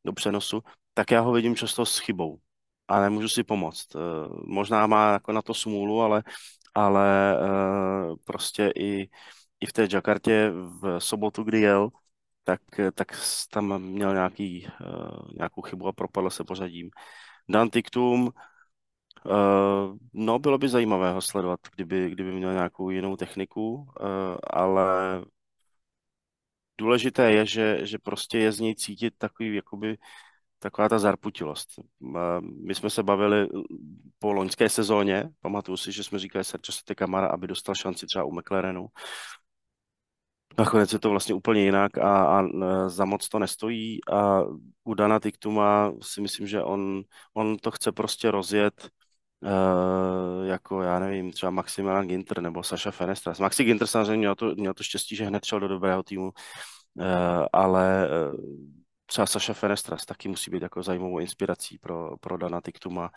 [0.05, 0.63] do přenosu,
[0.93, 2.39] tak já ho vidím často s chybou
[2.87, 3.95] a nemůžu si pomoct.
[3.95, 3.99] Eh,
[4.45, 6.23] možná má jako na to smůlu, ale,
[6.75, 9.09] ale eh, prostě i,
[9.59, 10.51] i v té Jakartě
[10.81, 11.89] v sobotu, kdy jel,
[12.43, 12.61] tak,
[12.93, 13.17] tak
[13.53, 14.73] tam měl nějaký, eh,
[15.37, 16.89] nějakou chybu a propadl se pořadím.
[17.49, 18.31] Dan Tiktum,
[19.25, 23.85] Uh, no, bylo by zajímavé ho sledovat, kdyby, kdyby měl nějakou jinou techniku, uh,
[24.49, 25.21] ale
[26.77, 29.97] důležité je, že, že prostě je z něj cítit takový, jakoby,
[30.59, 31.69] taková ta zarputilost.
[31.99, 33.47] Uh, my jsme se bavili
[34.19, 38.23] po loňské sezóně, pamatuju si, že jsme říkali Sergio Sete Kamara, aby dostal šanci třeba
[38.23, 38.87] u McLarenu.
[40.57, 42.43] Nakonec je to vlastně úplně jinak a, a
[42.89, 44.41] za moc to nestojí a
[44.83, 47.01] u Dana Tiktuma si myslím, že on,
[47.33, 48.89] on to chce prostě rozjet
[49.41, 53.39] Uh, jako já nevím, třeba Maximilian Ginter nebo Saša Fenestras.
[53.39, 57.05] Maxi Ginter samozřejmě měl to, měl to štěstí, že hned šel do dobrého týmu, uh,
[57.53, 58.39] ale uh,
[59.05, 63.11] třeba Saša Fenestras taky musí být jako zajímavou inspirací pro, pro Dana Tiktuma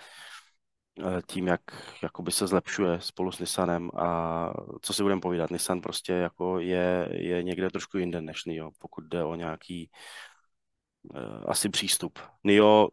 [1.26, 1.60] tím, jak
[2.02, 4.52] jakoby se zlepšuje spolu s Nissanem a
[4.82, 9.04] co si budeme povídat, Nissan prostě jako je, je někde trošku jinde než Nio, pokud
[9.04, 10.31] jde o nějaký Eh,
[11.46, 12.18] asi přístup.
[12.44, 12.88] Nio,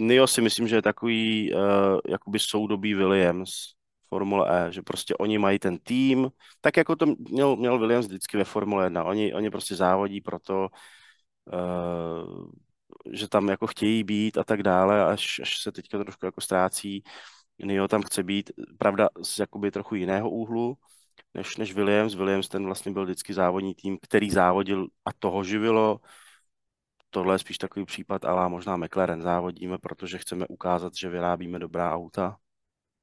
[0.00, 1.60] Nio si myslím, že je takový uh,
[2.08, 3.74] jakoby soudobý Williams
[4.08, 8.36] Formule E, že prostě oni mají ten tým, tak jako to měl, měl Williams vždycky
[8.36, 9.04] ve Formule 1.
[9.04, 10.68] Oni, oni prostě závodí proto,
[11.52, 12.50] uh,
[13.12, 17.02] že tam jako chtějí být a tak dále, až, až se teďka trošku jako ztrácí.
[17.64, 20.76] Nio tam chce být, pravda, z jakoby trochu jiného úhlu,
[21.34, 22.14] než, než Williams.
[22.14, 26.00] Williams ten vlastně byl vždycky závodní tým, který závodil a toho živilo
[27.12, 31.94] tohle je spíš takový případ, ale možná McLaren závodíme, protože chceme ukázat, že vyrábíme dobrá
[31.94, 32.36] auta,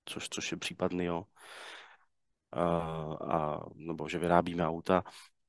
[0.05, 1.23] což, což je případ NIO,
[2.51, 2.65] a,
[3.33, 5.03] a, nebo že vyrábíme auta.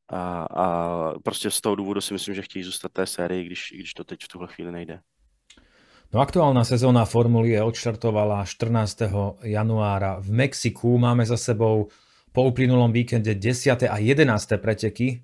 [0.08, 3.94] A, a prostě z toho důvodu si myslím, že chtějí zůstat té sérii, když, když
[3.94, 5.00] to teď v tuhle chvíli nejde.
[6.12, 8.98] No aktuálna sezóna Formuly je odštartovala 14.
[9.42, 10.98] januára v Mexiku.
[10.98, 11.88] Máme za sebou
[12.32, 13.82] po uplynulom víkende 10.
[13.82, 14.48] a 11.
[14.56, 15.22] preteky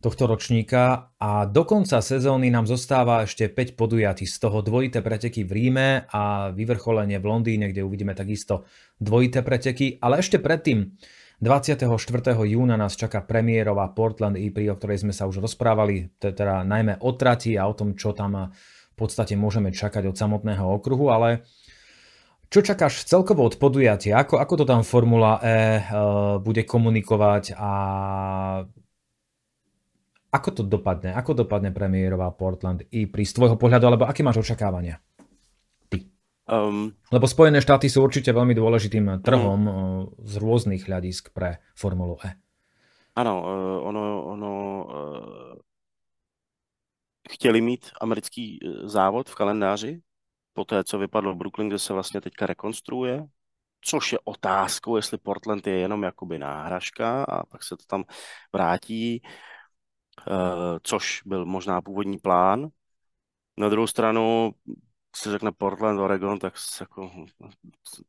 [0.00, 5.44] tohto ročníka a do konca sezóny nám zostáva ešte 5 podujatí, z toho dvojité preteky
[5.44, 8.64] v Ríme a vyvrcholenie v Londýne, kde uvidíme takisto
[8.96, 10.96] dvojité preteky, ale ešte predtým
[11.44, 11.84] 24.
[12.48, 17.12] júna nás čaká premiérová Portland EP, o ktorej sme sa už rozprávali, teda najmä o
[17.16, 21.44] trati a o tom, čo tam v podstate môžeme čakať od samotného okruhu, ale
[22.50, 24.20] čo čakáš celkovo od podujatia?
[24.20, 27.70] Ako, ako to tam Formula E uh, bude komunikovať a
[30.30, 31.10] ako to dopadne?
[31.14, 35.02] Ako dopadne premiérová Portland i pri z tvojho pohľadu, alebo aké máš očakávania?
[35.90, 36.06] Ty.
[36.46, 39.74] Um, Lebo Spojené štáty sú určite veľmi dôležitým trhom um,
[40.22, 42.38] z rôznych hľadisk pre Formulu E.
[43.18, 44.52] Ano, uh, ono, ono
[44.86, 45.58] uh,
[47.30, 50.00] chtěli mít americký závod v kalendáři,
[50.52, 53.26] po té, co vypadlo Brooklyn, kde se vlastně teďka rekonstruuje,
[53.80, 58.04] což je otázkou, jestli Portland je jenom jakoby náhražka a pak se to tam
[58.52, 59.22] vrátí.
[60.28, 62.68] Eh, což byl možná původní plán.
[63.58, 64.50] Na druhou stranu
[65.16, 67.10] se řekne Portland, Oregon, tak jako,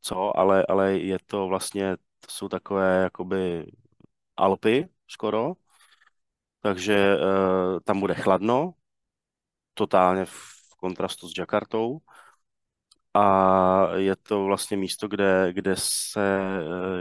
[0.01, 3.71] co, ale, ale je to vlastně, to jsou takové jakoby
[4.37, 5.53] Alpy skoro,
[6.61, 8.73] takže uh, tam bude chladno,
[9.73, 11.99] totálně v kontrastu s Jakartou
[13.13, 16.39] a je to vlastně místo, kde, kde se,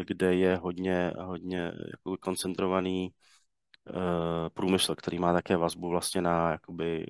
[0.00, 3.12] eh, kde je hodně, hodně jako koncentrovaný
[4.54, 7.06] průmysl, který má také vazbu vlastně na jakoby,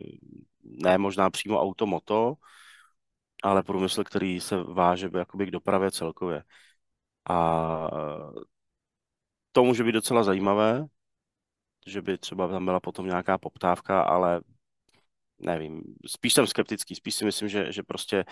[0.63, 2.35] ne možná přímo automoto,
[3.43, 6.43] ale průmysl, který se váže jakoby k dopravě celkově.
[7.31, 7.91] A
[9.53, 10.87] to může být docela zajímavé,
[11.87, 14.41] že by třeba tam byla potom nějaká poptávka, ale
[15.39, 18.25] nevím, spíš jsem skeptický, spíš si myslím, že, že prostě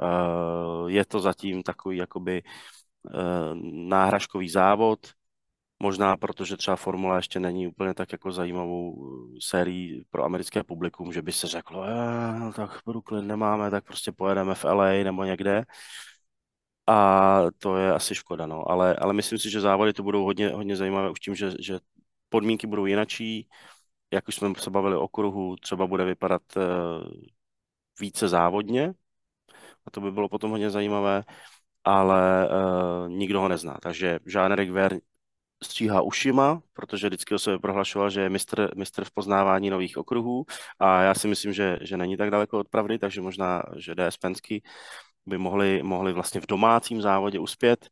[0.00, 3.54] uh, je to zatím takový jakoby uh,
[3.88, 4.98] náhražkový závod,
[5.82, 11.12] Možná protože třeba Formula ještě není úplně tak jako zajímavou eh, sérií pro americké publikum,
[11.12, 15.24] že by se řeklo, eh, no tak Brooklyn nemáme, tak prostě pojedeme v LA nebo
[15.24, 15.64] někde.
[16.86, 18.70] A to je asi škoda, no.
[18.70, 21.78] Ale, ale myslím si, že závody to budou hodně, hodně zajímavé už tím, že, že
[22.28, 23.48] podmínky budou jinačí.
[24.12, 26.62] jak už jsme se bavili o kruhu, třeba bude vypadat uh,
[28.00, 28.94] více závodně,
[29.86, 31.24] a to by bylo potom hodně zajímavé,
[31.84, 33.78] ale uh, nikdo ho nezná.
[33.82, 35.00] Takže Jean-Eric Ver
[35.64, 40.44] stříhá ušima, protože vždycky o sebe prohlašoval, že je mistr, mistr v poznávání nových okruhů
[40.78, 44.16] a já si myslím, že, že není tak daleko od pravdy, takže možná, že DS
[44.16, 44.62] Pensky
[45.26, 47.88] by mohli, mohli vlastně v domácím závodě uspět,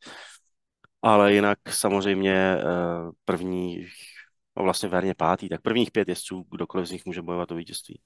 [1.03, 2.63] ale jinak samozřejmě eh,
[3.25, 3.87] první,
[4.57, 8.01] no vlastně verně pátý, tak prvních pět jezdců, kdokoliv z nich může bojovat o vítězství.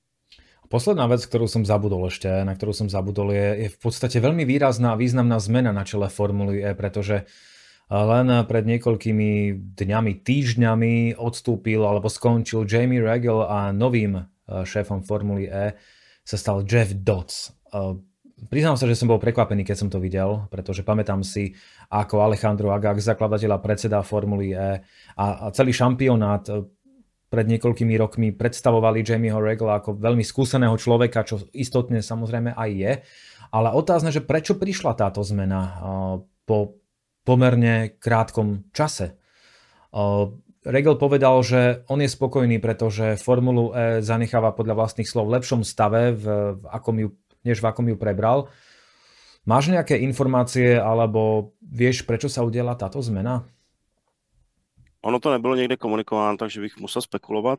[0.67, 4.43] Posledná vec, ktorú som zabudol ešte, na ktorú som zabudol, je, je v podstate veľmi
[4.43, 7.23] výrazná a významná zmena na čele Formuly E, pretože
[7.87, 9.30] len pred niekoľkými
[9.78, 14.24] dňami, týždňami odstúpil alebo skončil Jamie Regel a novým eh,
[14.66, 15.78] šéfom Formuly E
[16.26, 17.55] sa stal Jeff Dodds.
[17.70, 17.95] Eh,
[18.51, 21.55] priznám sa, že som bol prekvapený, keď som to videl, pretože pamätám si,
[21.87, 24.82] ako Alejandro Agag, zakladateľ a predseda Formuly E
[25.14, 26.66] a, celý šampionát eh,
[27.30, 32.93] pred niekoľkými rokmi predstavovali Jamieho Regla ako veľmi skúseného človeka, čo istotne samozrejme aj je.
[33.51, 35.74] Ale otázne, že prečo prišla táto zmena
[36.47, 36.86] po
[37.27, 39.18] pomerne krátkom čase.
[40.66, 45.62] Regel povedal, že on je spokojný, pretože Formulu E zanecháva podľa vlastných slov v lepšom
[45.66, 46.24] stave, v,
[46.59, 47.09] v akom ju,
[47.43, 48.47] než v akom ju prebral.
[49.47, 53.47] Máš nejaké informácie alebo vieš, prečo sa udiela táto zmena?
[55.07, 57.59] Ono to nebylo někde komunikováno, takže bych musel spekulovat,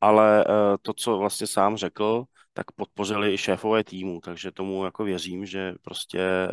[0.00, 0.44] ale
[0.82, 2.24] to, co vlastně sám řekl,
[2.54, 6.48] tak podpořili i šéfové týmu, takže tomu jako věřím, že prostě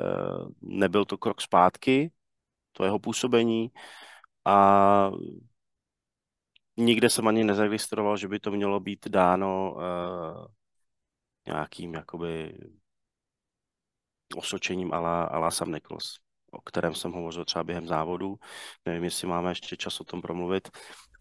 [0.61, 2.11] nebyl to krok zpátky,
[2.77, 3.71] to jeho působení
[4.45, 5.11] a
[6.77, 10.45] nikde jsem ani nezaregistroval, že by to mělo být dáno uh,
[11.47, 12.57] nějakým jakoby
[14.35, 16.19] osočením ala, ala Sam Nichols,
[16.51, 18.35] o kterém jsem hovořil třeba během závodu.
[18.85, 20.69] Nevím, jestli máme ještě čas o tom promluvit.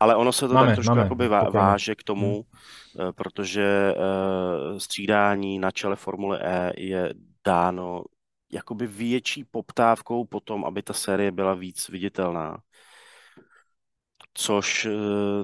[0.00, 2.46] Ale ono se to máme, tak trošku máme, jakoby vá, váže k tomu,
[2.98, 3.12] hmm.
[3.12, 7.14] protože uh, střídání na čele Formule E je
[7.46, 8.04] dáno
[8.54, 12.58] jakoby větší poptávkou po tom, aby ta série byla víc viditelná.
[14.36, 14.90] Což eh,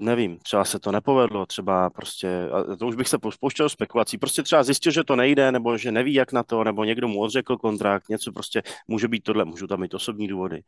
[0.00, 2.48] nevím, třeba se to nepovedlo, třeba prostě,
[2.78, 6.14] to už bych se pouštěl spekulací, prostě třeba zjistil, že to nejde, nebo že neví
[6.14, 9.80] jak na to, nebo někdo mu odřekl kontrakt, něco prostě, může být tohle, můžu tam
[9.80, 10.62] mít osobní důvody.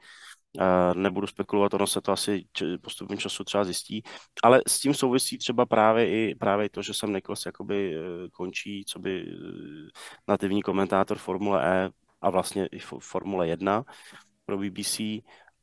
[0.94, 2.44] Nebudu spekulovat, ono se to asi
[2.80, 4.02] postupem času třeba zjistí,
[4.42, 8.84] ale s tím souvisí třeba právě i právě to, že jsem Nikos jakoby eh, končí,
[8.84, 9.90] co by eh,
[10.28, 13.84] nativní komentátor Formule E a vlastně i Formule 1
[14.46, 15.00] pro BBC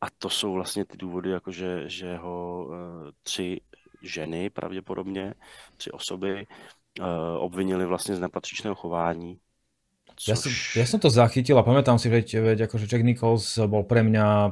[0.02, 2.76] a to jsou vlastně ty důvody, jakože že ho uh,
[3.24, 3.62] tři
[4.02, 5.34] ženy pravděpodobně,
[5.78, 6.48] tři osoby
[7.00, 7.06] uh,
[7.38, 9.40] obvinili vlastně z nepatřičného chování.
[10.20, 10.28] Což...
[10.28, 13.88] Ja, som, ja som to zachytil a pamätám si, veď, veď akože Jack Nichols bol
[13.88, 14.52] pre mňa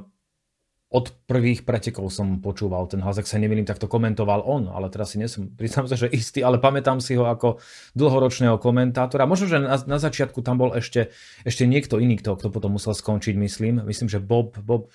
[0.88, 4.88] od prvých pretekov som počúval ten hlas, ak sa nemýlim, tak to komentoval on, ale
[4.88, 7.60] teraz si nesom, priznám sa, že istý, ale pamätám si ho ako
[7.92, 9.28] dlhoročného komentátora.
[9.28, 11.12] Možno, že na, na začiatku tam bol ešte,
[11.44, 13.84] ešte niekto iný, kto, kto potom musel skončiť, myslím.
[13.84, 14.88] Myslím, že Bob, Bob,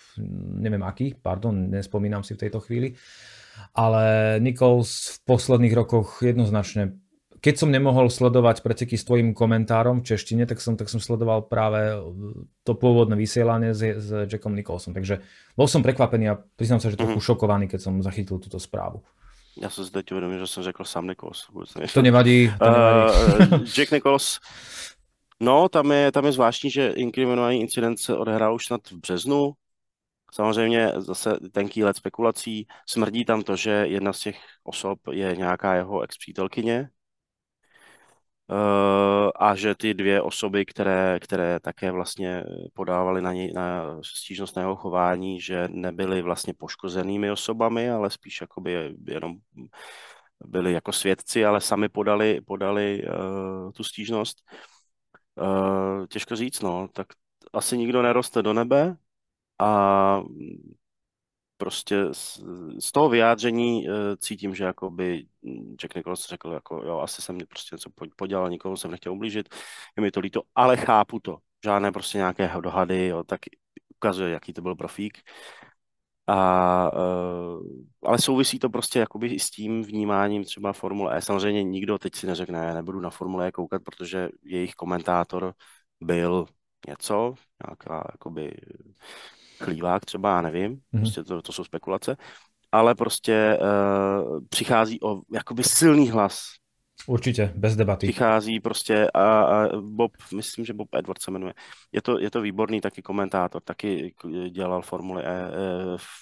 [0.56, 2.96] neviem aký, pardon, nespomínam si v tejto chvíli.
[3.76, 6.96] Ale Nichols v posledných rokoch jednoznačne
[7.42, 11.50] keď som nemohol sledovať preteky s tvojim komentárom v češtine, tak som, tak som sledoval
[11.50, 11.98] práve
[12.62, 14.94] to pôvodné vysielanie s, s Jackom Nicholsom.
[14.94, 15.18] Takže
[15.58, 17.30] bol som prekvapený a priznám sa, že trochu mm-hmm.
[17.34, 19.02] šokovaný, keď som zachytil túto správu.
[19.56, 21.46] Já se zde uvědomil, že jsem řekl sám Nichols.
[21.94, 22.52] To nevadí.
[22.58, 23.52] To nevadí.
[23.52, 24.40] Uh, Jack Nichols,
[25.40, 29.52] no tam je, tam je zvláštní, že inkriminovaný incident se odehrál už snad v březnu.
[30.32, 32.66] Samozřejmě zase tenký let spekulací.
[32.88, 37.01] Smrdí tam to, že jedna z těch osob je nějaká jeho ex-přítelkyně, Eh,
[39.36, 42.44] a že ty dvě osoby, které, které také vlastně
[42.74, 48.40] podávaly na, něj, na stížnost na jeho chování, že nebyly vlastně poškozenými osobami, ale spíš
[48.40, 49.36] jakoby jenom
[50.44, 54.42] byli jako svědci, ale sami podali, podali uh, tu stížnost.
[55.34, 57.06] Uh, těžko říct, no, tak
[57.52, 58.96] asi nikdo neroste do nebe
[59.58, 60.20] a
[61.62, 62.40] prostě z,
[62.78, 65.26] z toho vyjádření uh, cítím, že jako by
[65.82, 69.48] Jack Nicholson řekl, jako jo, asi jsem prostě něco podělal, nikomu jsem nechtěl ublížit,
[69.96, 71.38] je mi to líto, ale chápu to.
[71.64, 73.40] Žádné prostě nějaké dohady, jo, tak
[73.96, 75.18] ukazuje, jaký to byl profík.
[76.26, 77.62] A, uh,
[78.06, 81.22] ale souvisí to prostě jakoby s tím vnímáním třeba Formule E.
[81.22, 85.54] Samozřejmě nikdo teď si neřekne, nebudu na Formule E koukat, protože jejich komentátor
[86.00, 86.46] byl
[86.88, 87.34] něco,
[87.66, 88.52] nějaká jakoby
[89.62, 91.00] chlívák třeba, já nevím, mm-hmm.
[91.00, 92.16] prostě to, to jsou spekulace,
[92.72, 96.42] ale prostě uh, přichází o jakoby silný hlas.
[97.06, 98.06] Určitě, bez debaty.
[98.06, 101.54] Přichází prostě a, a Bob, myslím, že Bob Edward se jmenuje.
[101.92, 104.14] Je to, je to výborný taky komentátor, taky
[104.50, 105.50] dělal Formule E, e,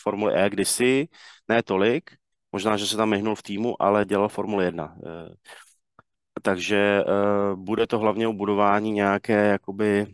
[0.02, 1.08] Formule E kdysi,
[1.48, 2.10] ne tolik,
[2.52, 4.96] Možná, že se tam myhnul v týmu, ale dělal Formule 1.
[6.42, 7.04] Takže
[7.54, 10.06] bude to hlavně o budování nějaké, jakoby,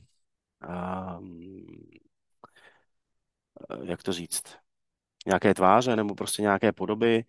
[3.82, 4.42] jak to říct,
[5.26, 7.24] nějaké tváře nebo prostě nějaké podoby.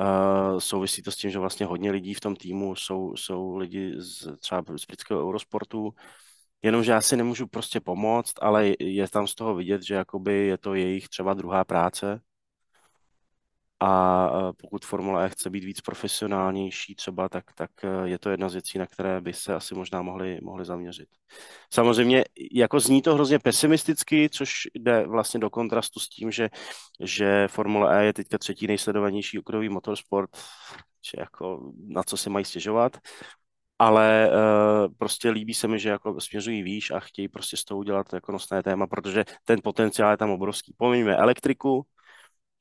[0.00, 3.94] Uh, souvisí to s tím, že vlastně hodně lidí v tom týmu jsou, jsou lidi
[3.98, 5.94] z, třeba z britského Eurosportu,
[6.62, 10.58] jenomže já si nemůžu prostě pomoct, ale je tam z toho vidět, že jakoby je
[10.58, 12.20] to jejich třeba druhá práce,
[13.80, 18.48] a pokud Formule E chce být víc profesionálnější třeba, tak, tak e, je to jedna
[18.48, 21.08] z věcí, na které by se asi možná mohli, mohli zaměřit.
[21.72, 26.48] Samozřejmě, jako zní to hrozně pesimisticky, což jde vlastně do kontrastu s tím, že,
[27.00, 30.30] že Formule E je teďka třetí nejsledovanější okruhový motorsport,
[31.10, 32.96] že jako na co se mají stěžovat,
[33.78, 37.78] ale uh, prostě líbí se mi, že jako směřují výš a chtějí prostě z toho
[37.78, 40.74] udělat jako nosné téma, protože ten potenciál je tam obrovský.
[40.76, 41.86] Pomeňme elektriku,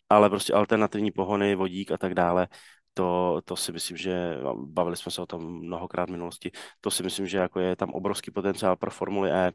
[0.09, 2.47] ale prostě alternativní pohony, vodík a tak dále,
[2.93, 6.51] to, to si myslím, že bavili jsme se o tom mnohokrát v minulosti,
[6.81, 9.51] to si myslím, že jako je tam obrovský potenciál pro Formuli E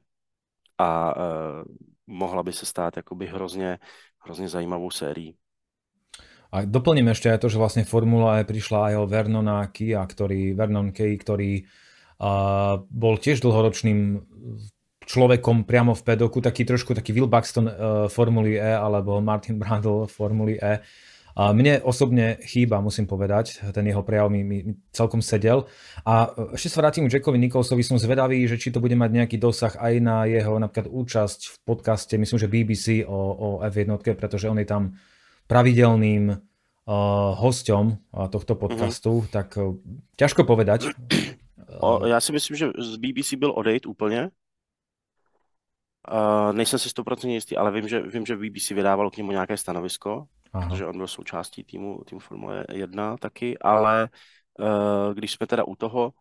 [0.78, 1.22] a uh,
[2.06, 3.78] mohla by se stát jakoby hrozně,
[4.18, 5.34] hrozně zajímavou sérií.
[6.52, 10.52] A doplním ešte aj to, že vlastne Formula E prišla aj o Vernona Kia, ktorý,
[10.52, 14.20] Vernon Key, ktorý uh, bol tiež dlhoročným
[15.06, 17.74] človekom priamo v pedoku, taký trošku taký Will Buxton uh,
[18.08, 20.82] Formuly E alebo Martin Brundle Formuly E.
[21.32, 25.64] A mne osobne chýba, musím povedať, ten jeho prejav mi, mi, mi celkom sedel.
[26.04, 29.40] A ešte sa vrátim k Jackovi Nicholsovi, som zvedavý, že či to bude mať nejaký
[29.40, 34.44] dosah aj na jeho napríklad účasť v podcaste, myslím, že BBC o, o F1, pretože
[34.44, 34.92] on je tam
[35.48, 36.36] pravidelným uh,
[37.40, 39.32] hosťom tohto podcastu, mm-hmm.
[39.32, 39.72] tak uh,
[40.20, 40.92] ťažko povedať.
[41.80, 44.30] O, já si myslím, že z BBC byl odejít úplně,
[46.10, 49.56] Uh, nejsem si stoprocentně jistý, ale vím, že, vím, že BBC vydávalo k němu nějaké
[49.56, 50.68] stanovisko, Aha.
[50.68, 54.08] protože on byl součástí týmu, týmu Formule 1 taky, ale
[54.58, 56.12] uh, když jsme teda u toho,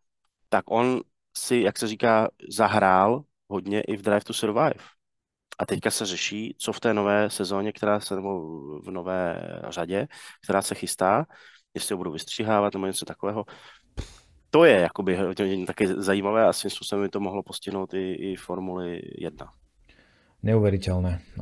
[0.50, 1.02] tak on
[1.38, 4.74] si, jak se říká, zahrál hodně i v Drive to Survive.
[5.60, 8.40] A teďka se řeší, co v té nové sezóně, která se, nebo
[8.80, 10.08] v nové řadě,
[10.44, 11.26] která se chystá,
[11.74, 13.46] jestli ho budou vystřihávat nebo něco takového.
[14.50, 15.18] To je jakoby
[15.68, 19.52] taky zajímavé a svým způsobem by to mohlo postihnout i, i Formuli 1
[20.42, 21.42] neuveriteľné.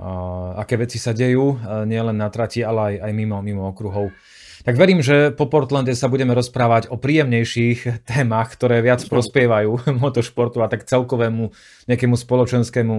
[0.59, 4.11] Aké veci sa dejú, nielen na trati, ale aj, aj mimo, mimo okruhov.
[4.59, 10.59] Tak verím, že po Portlande sa budeme rozprávať o príjemnejších témach, ktoré viac prospievajú motošportu
[10.59, 11.55] a tak celkovému
[11.87, 12.95] nejakému spoločenskému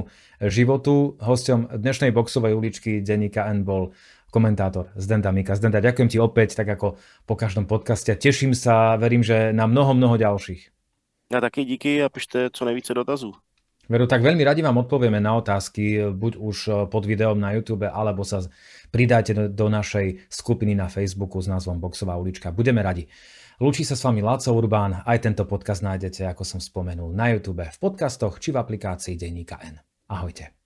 [0.49, 1.21] životu.
[1.21, 3.93] Hostom dnešnej boxovej uličky denníka N bol
[4.33, 5.53] komentátor Zdenda Mika.
[5.53, 6.97] Zdenda, ďakujem ti opäť, tak ako
[7.29, 8.17] po každom podcaste.
[8.17, 10.73] Teším sa, verím, že na mnoho, mnoho ďalších.
[11.31, 13.50] Ja taky díky a pište co nejvíce dotazů.
[13.91, 17.91] Veru, tak veľmi radi vám odpovieme na otázky, buď už eh, pod videom na YouTube,
[17.91, 18.39] alebo sa
[18.95, 22.55] pridáte do, našej skupiny na Facebooku s názvom Boxová ulička.
[22.55, 23.11] Budeme radi.
[23.59, 27.67] Lúči sa s vami Láco Urbán, aj tento podcast nájdete, ako som spomenul, na YouTube,
[27.67, 29.83] v podcastoch či v aplikácii Denníka N.
[30.07, 30.60] Ahojte.